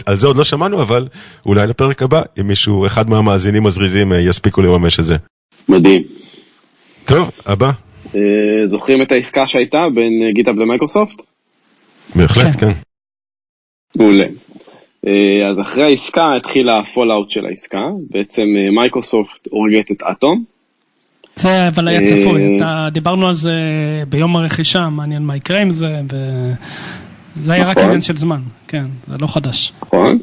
[0.05, 1.07] על זה עוד לא שמענו, אבל
[1.45, 5.15] אולי לפרק הבא, אם מישהו, אחד מהמאזינים הזריזים אה, יספיקו לממש את זה.
[5.69, 6.03] מדהים.
[7.05, 7.71] טוב, הבא.
[8.15, 8.21] אה,
[8.65, 11.21] זוכרים את העסקה שהייתה בין אה, GitHub למייקרוסופט?
[12.15, 12.71] בהחלט, כן.
[13.95, 14.25] מעולה.
[15.07, 17.87] אה, אז אחרי העסקה התחיל ה fallout של העסקה.
[18.11, 20.43] בעצם אה, מייקרוסופט הורגת את אטום.
[21.35, 22.57] זה אבל היה אה, צפוי,
[22.91, 23.53] דיברנו על זה
[24.09, 25.87] ביום הרכישה, מעניין מה יקרה עם זה,
[27.37, 27.83] וזה היה רק נכון.
[27.83, 29.71] עניין של זמן, כן, זה לא חדש.
[29.81, 30.17] נכון?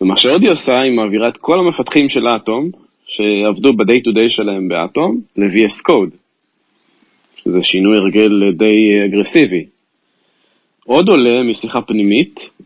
[0.00, 2.70] ומה שעוד היא עושה, היא מעבירה את כל המפתחים של אטום,
[3.06, 6.16] שעבדו ב-day to day שלהם באטום, ל-VS Code,
[7.36, 9.64] שזה שינוי הרגל די אגרסיבי.
[10.86, 12.65] עוד עולה משיחה פנימית, אה,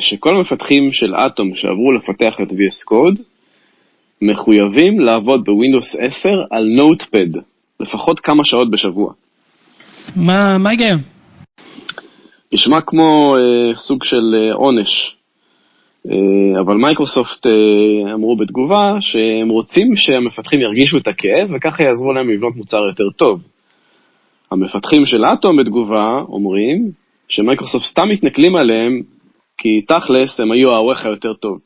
[0.00, 3.20] שכל המפתחים של אטום שעברו לפתח את VS Code,
[4.22, 7.40] מחויבים לעבוד בווינדוס 10 על נוטפד,
[7.80, 9.12] לפחות כמה שעות בשבוע.
[10.16, 10.98] מה מה ההיגיון?
[12.52, 15.16] נשמע כמו אה, סוג של אה, עונש.
[16.06, 22.30] אה, אבל מייקרוסופט אה, אמרו בתגובה שהם רוצים שהמפתחים ירגישו את הכאב וככה יעזרו להם
[22.30, 23.40] לבנות מוצר יותר טוב.
[24.50, 26.90] המפתחים של אטום בתגובה אומרים
[27.28, 29.02] שמייקרוסופט סתם מתנכלים עליהם
[29.58, 31.58] כי תכלס הם היו העורך היותר טוב.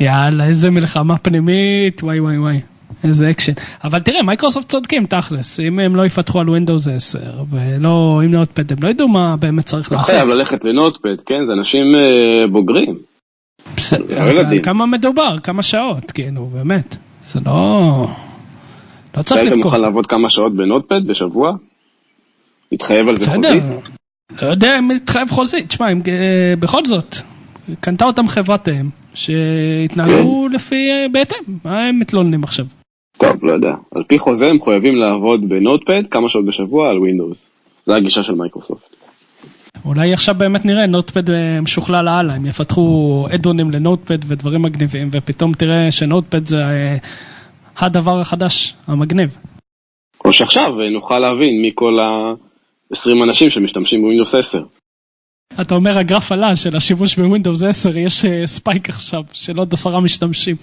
[0.00, 2.60] יאללה, איזה מלחמה פנימית, וואי וואי וואי,
[3.04, 3.52] איזה אקשן.
[3.84, 7.18] אבל תראה, מייקרוסופט צודקים תכלס, אם הם לא יפתחו על Windows 10,
[7.50, 10.14] ולא, עם Notepad, הם לא ידעו מה באמת צריך לא לעשות.
[10.14, 11.46] חייב ללכת ל Notepad, כן?
[11.46, 12.98] זה אנשים אה, בוגרים.
[13.76, 18.06] בסדר, לא כמה מדובר, כמה שעות, כאילו, באמת, זה לא...
[19.16, 19.64] לא צריך אתה לבכות.
[19.64, 21.52] מוכן לעבוד כמה שעות ב Notepad בשבוע?
[22.72, 23.62] להתחייב על זה חוזית?
[24.42, 27.16] לא יודע אם להתחייב חוזית, תשמע, אם, אה, בכל זאת,
[27.80, 32.66] קנתה אותם חברת אם, שהתנהגו לפי, אה, בהתאם, מה הם מתלוננים עכשיו?
[33.18, 33.74] טוב, לא יודע.
[33.94, 37.50] על פי חוזה הם מחויבים לעבוד ב Notepad כמה שעות בשבוע על ווינדוס.
[37.86, 38.96] זו הגישה של מייקרוסופט.
[39.84, 44.62] אולי עכשיו באמת נראה Notepad אה, משוכלל הלאה, הם יפתחו add-on ים ל Notepad ודברים
[44.62, 46.62] מגניבים, ופתאום תראה ש Notepad זה
[47.78, 49.36] הדבר החדש, המגניב.
[50.24, 51.98] או שעכשיו נוכל להבין מי כל
[52.94, 54.58] ה-20 אנשים שמשתמשים בווינדוס 10.
[55.60, 60.00] אתה אומר הגרף עלה של השימוש בווינדוס 10, יש אה, spike עכשיו של עוד עשרה
[60.00, 60.56] משתמשים.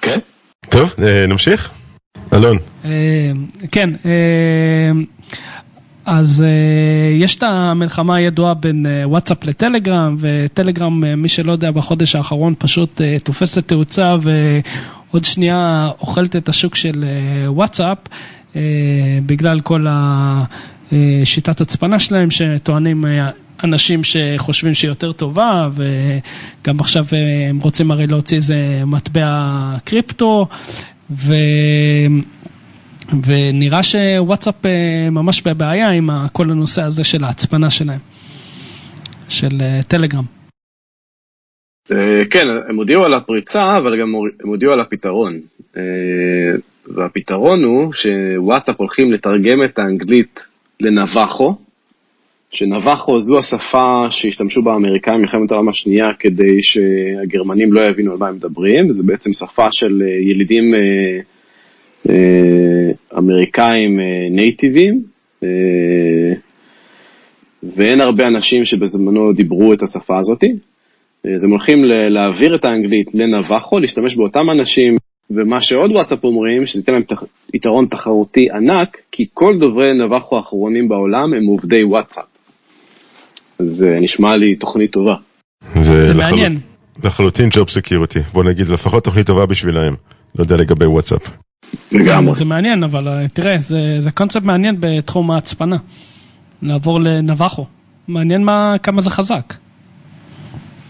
[0.00, 0.18] כן?
[0.68, 1.70] טוב, אה, נמשיך?
[2.32, 2.58] אלון.
[2.84, 2.90] אה,
[3.72, 3.90] כן,
[6.04, 6.44] אז
[7.18, 13.68] יש את המלחמה הידועה בין וואטסאפ לטלגרם, וטלגרם, מי שלא יודע, בחודש האחרון פשוט תופסת
[13.68, 17.04] תאוצה ועוד שנייה אוכלת את השוק של
[17.46, 17.98] וואטסאפ,
[19.26, 19.86] בגלל כל
[21.22, 23.30] השיטת הצפנה שלהם, שטוענים אה,
[23.64, 30.46] אנשים שחושבים שהיא יותר טובה, וגם עכשיו אה, הם רוצים הרי להוציא איזה מטבע קריפטו,
[31.10, 31.34] ו...
[33.26, 38.00] ונראה שוואטסאפ אה, ממש בבעיה עם כל הנושא הזה של ההצפנה שלהם,
[39.28, 40.24] של אה, טלגרם.
[41.92, 45.40] אה, כן, הם הודיעו על הפריצה, אבל גם הם הודיעו על הפתרון.
[45.76, 45.82] אה,
[46.94, 50.51] והפתרון הוא שוואטסאפ הולכים לתרגם את האנגלית
[50.82, 51.54] לנבחו,
[52.50, 58.28] שנבחו זו השפה שהשתמשו בה האמריקאים במלחמת העולם השנייה כדי שהגרמנים לא יבינו על מה
[58.28, 61.20] הם מדברים, זו בעצם שפה של אה, ילידים אה,
[62.08, 65.02] אה, אמריקאים נייטיבים,
[67.76, 70.52] ואין הרבה אנשים שבזמנו דיברו את השפה הזאתי.
[71.34, 74.96] אז הם הולכים להעביר את האנגלית לנבחו, להשתמש באותם אנשים,
[75.36, 77.22] ומה שעוד וואטסאפ אומרים, שזה ייתן להם תח...
[77.54, 82.24] יתרון תחרותי ענק, כי כל דוברי נבחו האחרונים בעולם הם עובדי וואטסאפ.
[83.58, 85.14] זה נשמע לי תוכנית טובה.
[85.80, 86.58] זה לחלוט- מעניין.
[87.04, 88.18] לחלוטין job security.
[88.32, 89.94] בוא נגיד, לפחות תוכנית טובה בשבילהם.
[90.38, 91.30] לא יודע לגבי וואטסאפ.
[91.92, 92.32] לגמרי.
[92.34, 95.76] זה מעניין, אבל אה, תראה, זה, זה קונספט מעניין בתחום ההצפנה.
[96.62, 97.66] לעבור לנבחו.
[98.08, 99.54] מעניין מה, כמה זה חזק.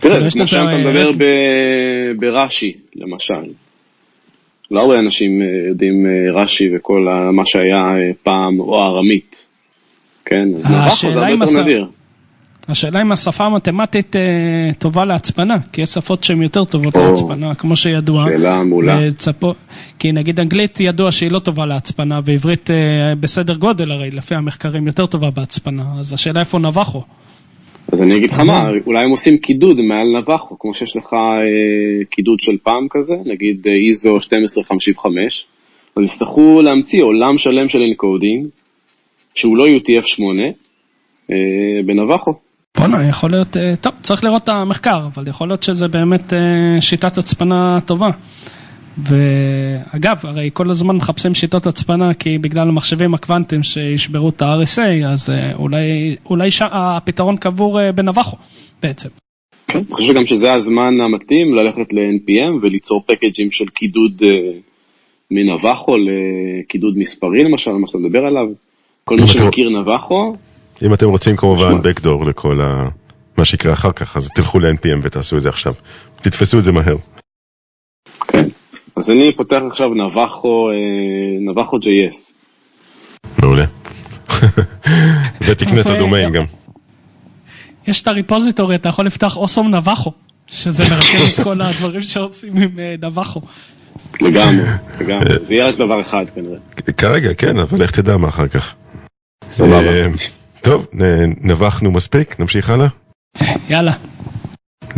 [0.00, 1.10] תראה, כאילו, זה כמו שאתה אה, מדבר
[2.20, 3.52] ברש"י, למשל.
[4.72, 9.36] לא הרבה אנשים אה, יודעים אה, רש"י וכל מה שהיה אה, פעם, או ארמית.
[10.24, 11.86] כן, השאלה אם נדיר.
[12.68, 17.54] השאלה אם השפה המתמטית אה, טובה להצפנה, כי יש שפות שהן יותר טובות או, להצפנה,
[17.54, 18.26] כמו שידוע.
[18.28, 18.98] שאלה מעולה.
[19.02, 19.54] וצפו,
[19.98, 24.86] כי נגיד אנגלית ידוע שהיא לא טובה להצפנה, ועברית אה, בסדר גודל הרי, לפי המחקרים
[24.86, 27.02] יותר טובה בהצפנה, אז השאלה איפה נבחו.
[27.92, 32.04] אז אני אגיד לך מה, אולי הם עושים קידוד מעל נבחו, כמו שיש לך אה,
[32.10, 35.46] קידוד של פעם כזה, נגיד אה, איזו 1255,
[35.96, 38.46] אז יצטרכו להמציא עולם שלם של encoding,
[39.34, 40.22] שהוא לא UTF-8,
[41.30, 41.36] אה,
[41.86, 42.32] בנבחו.
[42.76, 46.80] בואנה, יכול להיות, אה, טוב, צריך לראות את המחקר, אבל יכול להיות שזה באמת אה,
[46.80, 48.10] שיטת הצפנה טובה.
[48.98, 55.30] ואגב, הרי כל הזמן מחפשים שיטות הצפנה, כי בגלל המחשבים הקוונטיים שישברו את ה-RSA, אז
[55.30, 56.62] אה, אולי, אולי ש...
[56.70, 58.36] הפתרון קבור אה, בנבחו,
[58.82, 59.08] בעצם.
[59.68, 64.50] כן, אני חושב גם שזה הזמן המתאים ללכת ל-NPM וליצור פקאג'ים של קידוד אה,
[65.30, 68.46] מנבחו לקידוד מספרי למשל, מה שאתה מדבר עליו.
[69.04, 70.36] כל מי שמכיר נבחו,
[70.86, 72.88] אם אתם רוצים כמובן backdoor לכל ה...
[73.38, 75.72] מה שיקרה אחר כך, אז תלכו ל-NPM ותעשו את זה עכשיו.
[76.22, 76.96] תתפסו את זה מהר.
[78.28, 78.48] כן.
[79.02, 80.74] אז אני פותח עכשיו נבחו, אה,
[81.40, 82.32] נבחו JS.
[83.38, 83.64] מעולה.
[85.46, 86.44] ותקנה את אה, הדומיין גם.
[87.86, 90.12] יש את הריפוזיטורי, אתה יכול לפתוח אוסום נבחו,
[90.46, 93.40] שזה מרכז את כל הדברים שעושים עם אה, נבחו.
[94.20, 94.64] לגמרי,
[95.00, 95.26] לגמרי.
[95.46, 96.58] זה יהיה רק דבר אחד כנראה.
[96.96, 98.74] כרגע, כן, אבל איך תדע מה אחר כך.
[100.60, 100.86] טוב,
[101.40, 102.86] נבחנו מספיק, נמשיך הלאה.
[103.68, 103.92] יאללה.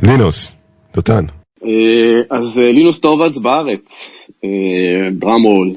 [0.03, 0.57] לינוס,
[0.95, 1.25] דותן.
[1.67, 3.85] אה, אז אה, לינוס טורבץ בארץ,
[5.13, 5.73] דראם רול.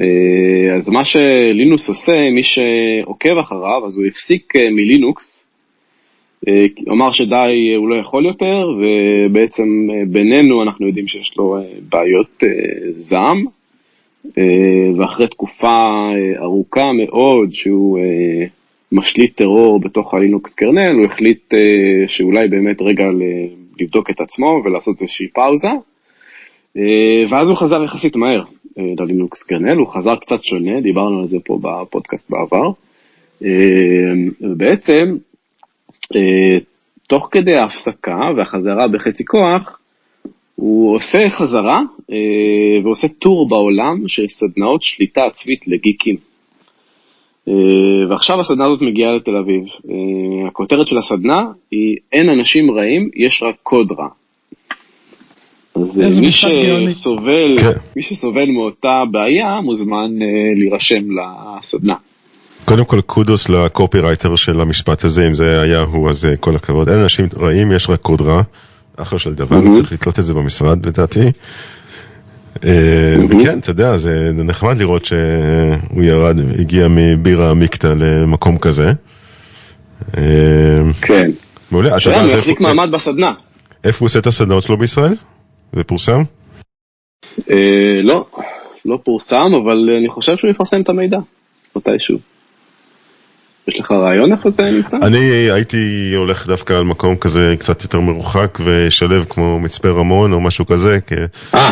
[0.00, 5.44] אה, אז מה שלינוס עושה, מי שעוקב אחריו, אז הוא הפסיק מלינוקס.
[6.86, 11.56] הוא אמר שדי, הוא לא יכול יותר, ובעצם בינינו אנחנו יודעים שיש לו
[11.88, 12.42] בעיות
[12.90, 13.44] זעם.
[14.98, 15.84] ואחרי תקופה
[16.38, 17.98] ארוכה מאוד שהוא
[18.92, 21.54] משליט טרור בתוך הלינוקס קרנל, הוא החליט
[22.06, 23.04] שאולי באמת רגע
[23.80, 25.68] לבדוק את עצמו ולעשות איזושהי פאוזה.
[26.76, 28.44] אה, ואז הוא חזר יחסית מהר
[28.78, 32.70] אה, ללינוקס קרנל, הוא חזר קצת שונה, דיברנו על זה פה בפודקאסט בעבר.
[33.44, 35.16] אה, ובעצם,
[36.16, 36.60] אה,
[37.08, 39.78] תוך כדי ההפסקה והחזרה בחצי כוח,
[40.54, 41.82] הוא עושה חזרה,
[42.84, 46.16] ועושה טור בעולם של סדנאות שליטה עצמית לגיקים.
[47.48, 49.62] אה, ועכשיו הסדנה הזאת מגיעה לתל אביב.
[49.90, 54.08] אה, הכותרת של הסדנה היא אין אנשים רעים, יש רק קוד רע.
[56.04, 56.30] אז אה, מי.
[56.30, 57.78] שסובל, כן.
[57.96, 60.10] מי שסובל מאותה בעיה מוזמן
[60.56, 61.94] להירשם לסדנה.
[62.64, 66.88] קודם כל קודוס לקופירייטר של המשפט הזה, אם זה היה הוא, אז כל הכבוד.
[66.88, 68.42] אין אנשים רעים, יש רק קוד רע.
[68.96, 69.74] אחלה של דבר, מהמם.
[69.74, 71.20] צריך לתלות את זה במשרד לדעתי.
[72.64, 78.92] אה, וכן, אתה יודע, זה זה נחמד לראות שהוא ירד, הגיע מבירה עמיקתא למקום כזה.
[80.16, 81.30] אה, כן.
[81.70, 83.32] מעולה, אתה יודע, הוא אז יחזיק איפה- מעמד בסדנה.
[83.84, 85.14] איפה הוא עושה את הסדנאות שלו בישראל?
[85.72, 86.22] זה פורסם?
[87.50, 88.26] אה, לא,
[88.84, 91.18] לא פורסם, אבל אני חושב שהוא יפרסם את המידע,
[91.76, 92.18] מתישהו.
[93.68, 94.96] יש לך רעיון איפה זה נמצא?
[95.02, 95.18] אני
[95.50, 100.66] הייתי הולך דווקא על מקום כזה קצת יותר מרוחק ושלב כמו מצפה רמון או משהו
[100.66, 101.12] כזה, כ-
[101.54, 101.70] אה,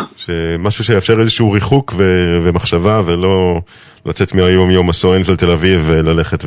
[0.59, 3.61] משהו שיאפשר איזשהו ריחוק ו- ומחשבה ולא
[4.07, 6.45] לצאת מהיום יום הסואן של תל אביב וללכת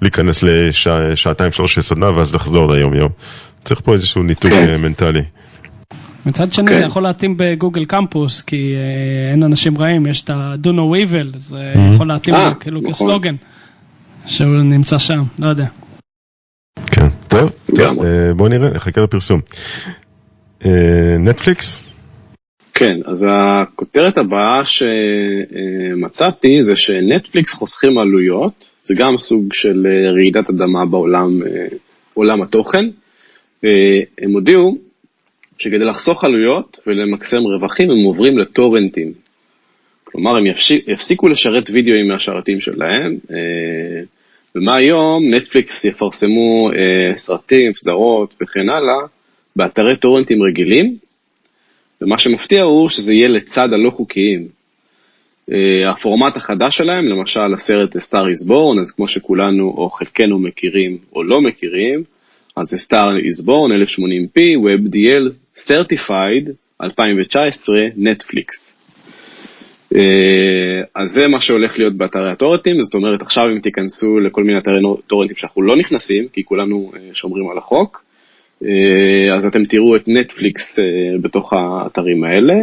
[0.00, 3.08] ולהיכנס לשעתיים שלוש של סדנה ואז לחזור ליום יום.
[3.64, 4.68] צריך פה איזשהו ניתוק כן.
[4.68, 5.22] אה, מנטלי.
[6.26, 6.74] מצד שני כן.
[6.78, 11.38] זה יכול להתאים בגוגל קמפוס, כי אה, אין אנשים רעים, יש את ה-do no evil,
[11.38, 11.56] זה
[11.94, 12.92] יכול להתאים אה, כאילו נכון.
[12.92, 13.34] כסלוגן,
[14.26, 15.66] שהוא נמצא שם, לא יודע.
[16.86, 17.08] כן.
[17.28, 18.04] טוב, טוב.
[18.04, 19.40] אה, בוא נראה, נחכה לפרסום.
[20.64, 21.90] אה, נטפליקס?
[22.74, 30.50] כן, אז הכותרת הבאה שמצאתי זה שנטפליקס חוסכים עלויות, זה גם סוג של אה, רעידת
[30.50, 31.66] אדמה בעולם אה,
[32.14, 32.84] עולם התוכן.
[33.64, 34.78] אה, הם הודיעו
[35.58, 39.12] שכדי לחסוך עלויות ולמקסם רווחים הם עוברים לטורנטים.
[40.04, 40.44] כלומר, הם
[40.86, 44.02] יפסיקו לשרת וידאוים מהשרתים שלהם, אה,
[44.56, 49.06] ומהיום נטפליקס יפרסמו אה, סרטים, סדרות וכן הלאה
[49.56, 50.96] באתרי טורנטים רגילים,
[52.00, 54.48] ומה שמפתיע הוא שזה יהיה לצד הלא חוקיים.
[55.50, 55.54] Uh,
[55.90, 61.24] הפורמט החדש שלהם, למשל הסרט Star is Born, אז כמו שכולנו או חלקנו מכירים או
[61.24, 62.04] לא מכירים,
[62.56, 66.50] אז Star is Born 1080p, WebDL Certified
[66.82, 68.73] 2019, נטפליקס.
[69.94, 69.96] Uh,
[70.94, 74.74] אז זה מה שהולך להיות באתרי הטורנטים, זאת אומרת עכשיו אם תיכנסו לכל מיני אתרי
[75.06, 78.04] טורנטים שאנחנו לא נכנסים, כי כולנו uh, שומרים על החוק,
[78.64, 82.54] אה, אז אתם תראו את נטפליקס אה, בתוך האתרים האלה.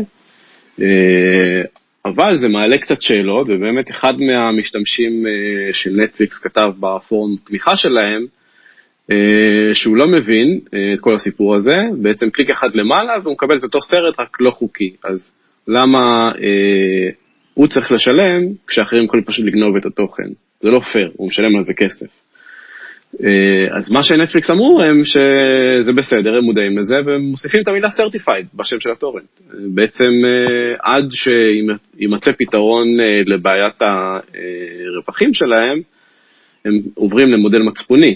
[0.82, 1.62] אה,
[2.06, 8.26] אבל זה מעלה קצת שאלות, ובאמת אחד מהמשתמשים אה, של נטפליקס כתב בפורום תמיכה שלהם,
[9.12, 13.58] אה, שהוא לא מבין אה, את כל הסיפור הזה, בעצם קליק אחד למעלה והוא מקבל
[13.58, 14.96] את אותו סרט רק לא חוקי.
[15.04, 15.36] אז
[15.68, 17.10] למה אה,
[17.54, 20.30] הוא צריך לשלם כשאחרים יכולים פשוט לגנוב את התוכן?
[20.62, 22.08] זה לא פייר, הוא משלם על זה כסף.
[23.24, 27.88] אה, אז מה שנטפליקס אמרו הם שזה בסדר, הם מודעים לזה, והם מוסיפים את המילה
[27.88, 29.40] certified בשם של הטורנט.
[29.74, 35.82] בעצם אה, עד שימצא פתרון אה, לבעיית הרווחים שלהם,
[36.66, 38.16] הם עוברים למודל מצפוני,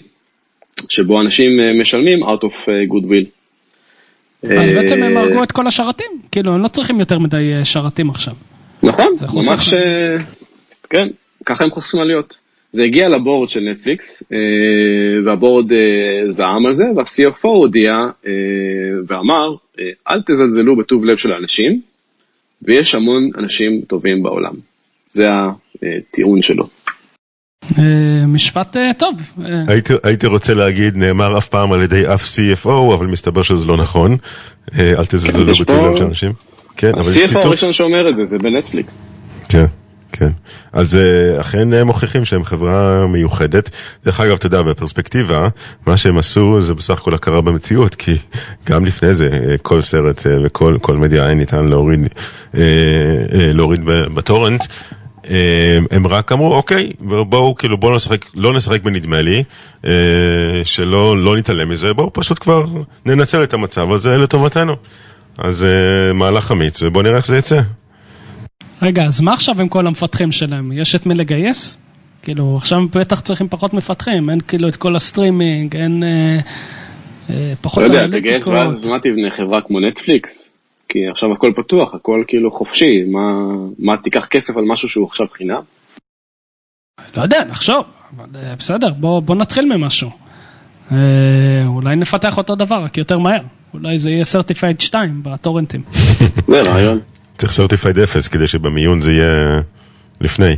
[0.90, 3.26] שבו אנשים משלמים out of goodwill.
[4.62, 8.34] אז בעצם הם הרגו את כל השרתים, כאילו הם לא צריכים יותר מדי שרתים עכשיו.
[8.86, 10.18] נכון, זה חוסך ממש, אה,
[10.90, 11.08] כן,
[11.46, 12.38] ככה הם חוסכים עלויות.
[12.72, 14.38] זה הגיע לבורד של נטפליקס, אה,
[15.26, 17.92] והבורד אה, זעם על זה, וה-CFO הודיע
[19.08, 19.56] ואמר,
[20.10, 21.82] אל תזלזלו בטוב לב של האנשים,
[22.62, 24.54] ויש המון אנשים טובים בעולם.
[25.10, 25.28] זה
[25.84, 26.68] הטיעון שלו.
[28.28, 29.16] משפט טוב.
[29.68, 33.78] הייתי, הייתי רוצה להגיד, נאמר אף פעם על ידי אף CFO, אבל מסתבר שזה לא
[33.78, 34.18] נכון.
[34.80, 36.32] אל תזלזלו יש בטוב לב של אנשים.
[36.78, 37.46] כן, אבל יש ה-CFO ציטוט.
[37.46, 38.98] הראשון שאומר את זה, זה בנטפליקס.
[39.50, 39.66] כן,
[40.12, 40.30] כן.
[40.74, 43.70] אז אה, אכן אה, מוכיחים שהם חברה מיוחדת.
[44.06, 45.48] דרך אגב, אתה יודע, בפרספקטיבה,
[45.88, 48.18] מה שהם עשו זה בסך הכל הכרה במציאות, כי
[48.66, 52.00] גם לפני זה, אה, כל סרט אה, וכל כל מדיה היה ניתן להוריד,
[53.54, 54.64] להוריד בטורנט.
[55.92, 59.44] הם רק אמרו, אוקיי, בואו, כאילו, בואו נשחק, לא נשחק בנדמה לי,
[60.64, 62.66] שלא לא נתעלם מזה, בואו פשוט כבר
[63.06, 64.76] ננצל את המצב הזה לטובתנו.
[65.38, 67.62] אז אה, מהלך אמיץ, ובואו נראה איך זה יצא.
[68.82, 70.72] רגע, אז מה עכשיו עם כל המפתחים שלהם?
[70.72, 71.78] יש את מי לגייס?
[72.22, 76.40] כאילו, עכשיו בטח צריכים פחות מפתחים, אין כאילו את כל הסטרימינג, אין אה,
[77.30, 78.20] אה, פחות לא יודע.
[78.20, 80.50] תגייס ואז מה תבנה חברה כמו נטפליקס?
[80.90, 83.32] כי עכשיו הכל פתוח, הכל כאילו חופשי, מה,
[83.80, 85.62] מה תיקח כסף על משהו שהוא עכשיו חינם?
[87.18, 87.86] לא יודע, נחשוב,
[88.18, 90.10] אבל אה, בסדר, בוא, בוא נתחיל ממשהו.
[90.92, 90.98] אה,
[91.66, 93.42] אולי נפתח אותו דבר, רק יותר מהר.
[93.76, 95.82] אולי זה יהיה Certified 2 בטורנטים.
[96.48, 97.00] זה רעיון.
[97.38, 99.62] צריך Certified אפס כדי שבמיון זה יהיה
[100.22, 100.56] לפני.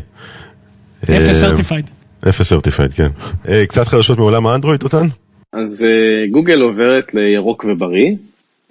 [1.03, 1.89] אפס אה, Certified.
[2.29, 3.07] אפס Certified, כן.
[3.47, 5.07] אה, קצת חדשות מעולם האנדרואיד, דותן?
[5.53, 8.11] אז אה, גוגל עוברת לירוק ובריא,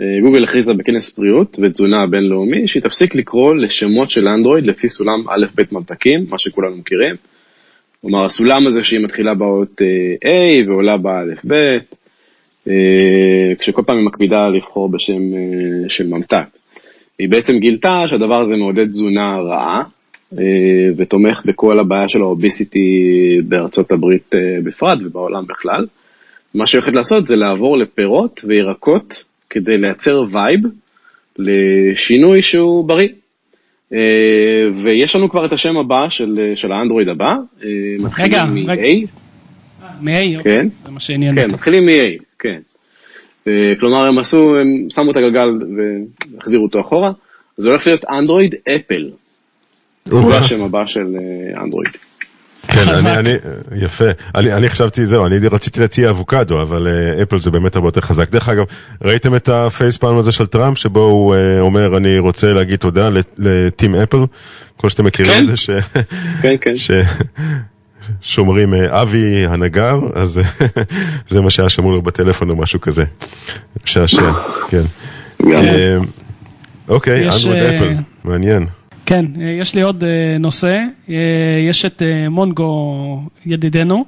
[0.01, 5.25] אה, גוגל הכריזה בכנס בריאות ותזונה הבינלאומי שהיא תפסיק לקרוא לשמות של אנדרואיד לפי סולם
[5.29, 7.15] א' ב' ממתקים, מה שכולנו מכירים.
[8.01, 9.81] כלומר, הסולם הזה שהיא מתחילה באות
[10.25, 11.79] A ועולה באלף ב',
[13.59, 15.23] כשכל פעם היא מקפידה לבחור בשם
[15.89, 16.47] של ממתק.
[17.19, 19.83] היא בעצם גילתה שהדבר הזה מעודד תזונה רעה,
[20.97, 22.81] ותומך בכל הבעיה של האוביסיטי
[23.49, 25.87] בארצות הברית בפרט ובעולם בכלל.
[26.55, 30.61] מה שהיא הולכת לעשות זה לעבור לפירות וירקות כדי לייצר וייב
[31.39, 33.09] לשינוי שהוא בריא.
[33.93, 33.97] אה,
[34.85, 37.31] ויש לנו כבר את השם הבא של, של האנדרואיד הבא.
[37.61, 37.65] אה,
[38.19, 38.83] רגע, רגע.
[40.01, 40.69] מ-A, כן.
[40.85, 41.51] זה מה שעניין כן, אותי.
[41.51, 42.61] כן, מתחילים מ-A, כן.
[43.45, 47.11] אה, כלומר, הם עשו, הם שמו את הגלגל והחזירו אותו אחורה,
[47.57, 49.11] זה הולך להיות אנדרואיד Apple.
[50.05, 51.07] זה השם הבא של
[51.65, 51.91] אנדרואיד.
[52.69, 53.31] כן, אני, אני,
[53.85, 54.05] יפה.
[54.35, 56.89] אני, אני חשבתי, זהו, אני רציתי להציע אבוקדו, אבל
[57.23, 58.31] אפל uh, זה באמת הרבה יותר חזק.
[58.31, 58.65] דרך אגב,
[59.03, 63.95] ראיתם את הפייספלם הזה של טראמפ, שבו הוא uh, אומר, אני רוצה להגיד תודה לטים
[63.95, 64.19] אפל,
[64.79, 65.43] כמו שאתם מכירים כן?
[65.43, 65.71] את זה, ש...
[66.43, 66.77] כן, כן.
[66.77, 66.91] ש...
[68.23, 70.41] שומרים uh, אבי הנגר, אז
[71.29, 73.05] זה מה שהיה שמור לו בטלפון או משהו כזה.
[73.85, 74.33] שעשע,
[74.69, 74.85] כן.
[76.89, 77.95] אוקיי, אנדרואיד אפל,
[78.25, 78.67] מעניין.
[79.07, 81.15] כן, אה, יש לי עוד אה, נושא, אה,
[81.69, 84.05] יש את מונגו ידידנו,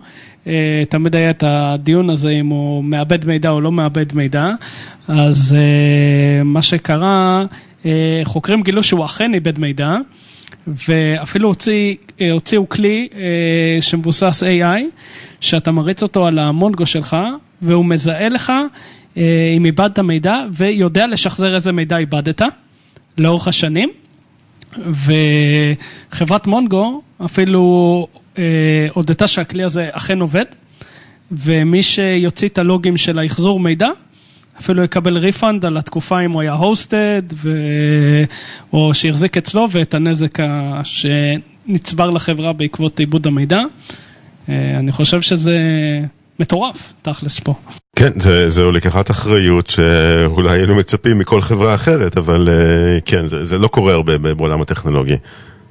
[0.89, 4.51] תמיד היה את הדיון הזה אם הוא מאבד מידע או לא מאבד מידע,
[5.09, 5.57] אז
[6.45, 7.45] מה שקרה,
[8.25, 9.97] חוקרים גילו שהוא אכן איבד מידע,
[10.89, 11.95] ואפילו הוציא,
[12.33, 13.09] הוציאו כלי
[13.81, 14.83] שמבוסס AI,
[15.41, 17.17] שאתה מריץ אותו על המונגו שלך,
[17.63, 18.53] והוא מזהה לך
[19.57, 22.43] אם איבדת מידע, ויודע לשחזר איזה מידע איבדת
[23.19, 23.91] לאורך השנים.
[24.77, 28.07] וחברת מונגו אפילו
[28.39, 30.45] אה, הודתה שהכלי הזה אכן עובד,
[31.33, 33.89] ומי שיוציא את הלוגים של האחזור מידע,
[34.61, 37.59] אפילו יקבל ריפאנד על התקופה אם הוא היה הוסטד, ו...
[38.73, 40.39] או שהחזיק אצלו, ואת הנזק
[40.83, 43.63] שנצבר לחברה בעקבות עיבוד המידע.
[44.49, 45.59] אה, אני חושב שזה
[46.41, 47.55] מטורף, תכלס פה.
[47.97, 53.45] כן, זה, זו לקיחת אחריות שאולי היינו מצפים מכל חברה אחרת, אבל uh, כן, זה,
[53.45, 55.17] זה לא קורה הרבה בעולם הטכנולוגי.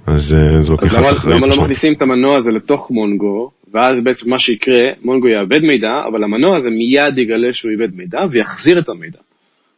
[0.07, 1.17] אז uh, זו לקיחת אחריות.
[1.17, 5.61] אז למה לא מכניסים את המנוע הזה לתוך מונגו, ואז בעצם מה שיקרה, מונגו יאבד
[5.61, 9.20] מידע, אבל המנוע הזה מיד יגלה שהוא איבד מידע ויחזיר את המידע.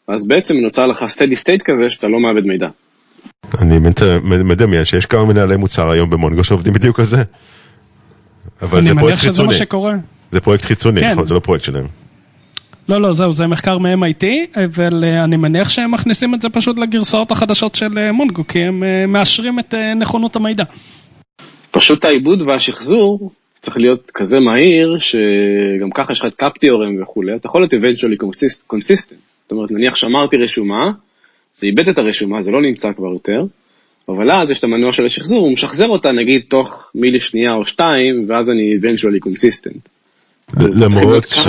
[0.08, 2.68] אז בעצם נוצר לך סטדי סטייט כזה שאתה לא מאבד מידע.
[3.62, 3.80] אני
[4.44, 7.24] מדמיין שיש כמה מנהלי מוצר היום במונגו שעובדים בדיוק על זה.
[8.62, 9.00] אבל זה פרויקט חיצוני.
[9.00, 9.94] אני מניח שזה מה שקורה.
[10.32, 11.12] זה פרויקט חיצוני, כן.
[11.12, 11.28] נכון?
[11.28, 11.86] זה לא פרויקט שלהם.
[12.90, 14.26] לא, לא, זהו, זה מחקר מ-MIT,
[14.66, 18.60] אבל אה, אני מניח שהם מכניסים את זה פשוט לגרסאות החדשות של אה, מונגו, כי
[18.60, 20.64] הם אה, מאשרים את נכונות המידע.
[21.72, 23.32] פשוט העיבוד והשחזור
[23.62, 28.26] צריך להיות כזה מהיר, שגם ככה יש לך את קפטיורם וכולי, אתה יכול להיות eventually
[28.74, 29.16] consistent.
[29.42, 30.92] זאת אומרת, נניח שמרתי רשומה,
[31.56, 33.44] זה איבד את הרשומה, זה לא נמצא כבר יותר,
[34.10, 37.66] אבל אז יש את המנוע של השחזור, הוא משחזר אותה נגיד תוך מילי שנייה או
[37.66, 39.90] שתיים, ואז אני eventually consistent.
[40.82, 41.48] למרות ש...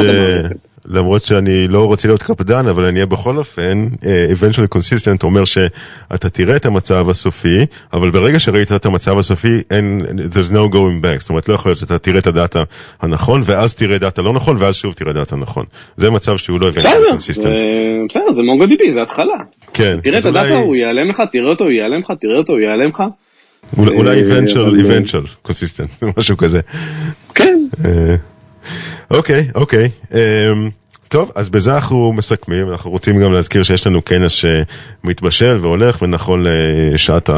[0.89, 5.45] למרות שאני לא רוצה להיות קפדן, אבל אני אהיה בכל אופן, אה, eventually consistent אומר
[5.45, 10.03] שאתה תראה את המצב הסופי, אבל ברגע שראית את המצב הסופי, אין,
[10.33, 12.63] there's no going back, זאת אומרת לא יכול להיות שאתה תראה את הדאטה
[13.01, 15.65] הנכון, ואז תראה דאטה לא נכון, ואז שוב תראה דאטה נכון.
[15.97, 17.65] זה מצב שהוא לא eventually consistent.
[18.09, 19.37] בסדר, זה מונגו דיבי, זה התחלה.
[19.73, 19.99] כן.
[20.03, 22.89] תראה את הדאטה, הוא ייעלם לך, תראה אותו, הוא ייעלם לך, תראה אותו, הוא ייעלם
[22.89, 23.03] לך.
[23.79, 26.61] אולי אה, eventual, eventual consistent, משהו כזה.
[27.35, 27.59] כן.
[29.13, 29.89] אה, אוקיי, אוקיי.
[30.13, 30.71] אמ,
[31.09, 36.47] טוב, אז בזה אנחנו מסכמים, אנחנו רוצים גם להזכיר שיש לנו כנס שמתבשל והולך, ונכון
[36.47, 37.31] לשעת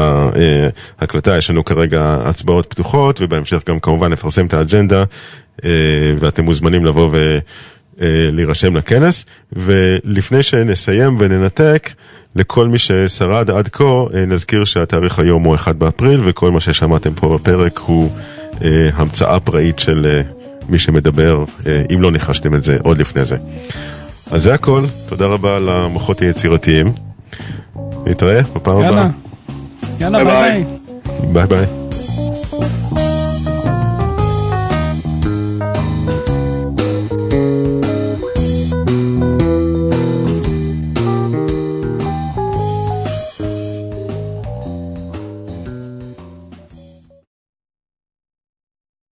[0.99, 5.03] ההקלטה יש לנו כרגע הצבעות פתוחות, ובהמשך גם כמובן נפרסם את האג'נדה,
[5.65, 5.69] אה,
[6.19, 7.09] ואתם מוזמנים לבוא
[7.99, 9.25] ולהירשם לכנס.
[9.53, 11.89] ולפני שנסיים וננתק,
[12.35, 17.13] לכל מי ששרד עד כה, אה, נזכיר שהתאריך היום הוא 1 באפריל, וכל מה ששמעתם
[17.13, 18.11] פה בפרק הוא
[18.63, 20.21] אה, המצאה פראית של...
[20.69, 23.37] מי שמדבר, אה, אם לא ניחשתם את זה עוד לפני זה.
[24.31, 26.93] אז זה הכל, תודה רבה למוחות היצירתיים.
[28.05, 29.07] נתראה בפעם הבאה.
[29.99, 30.65] יאללה, יאללה ביי ביי.
[31.33, 31.82] ביי ביי.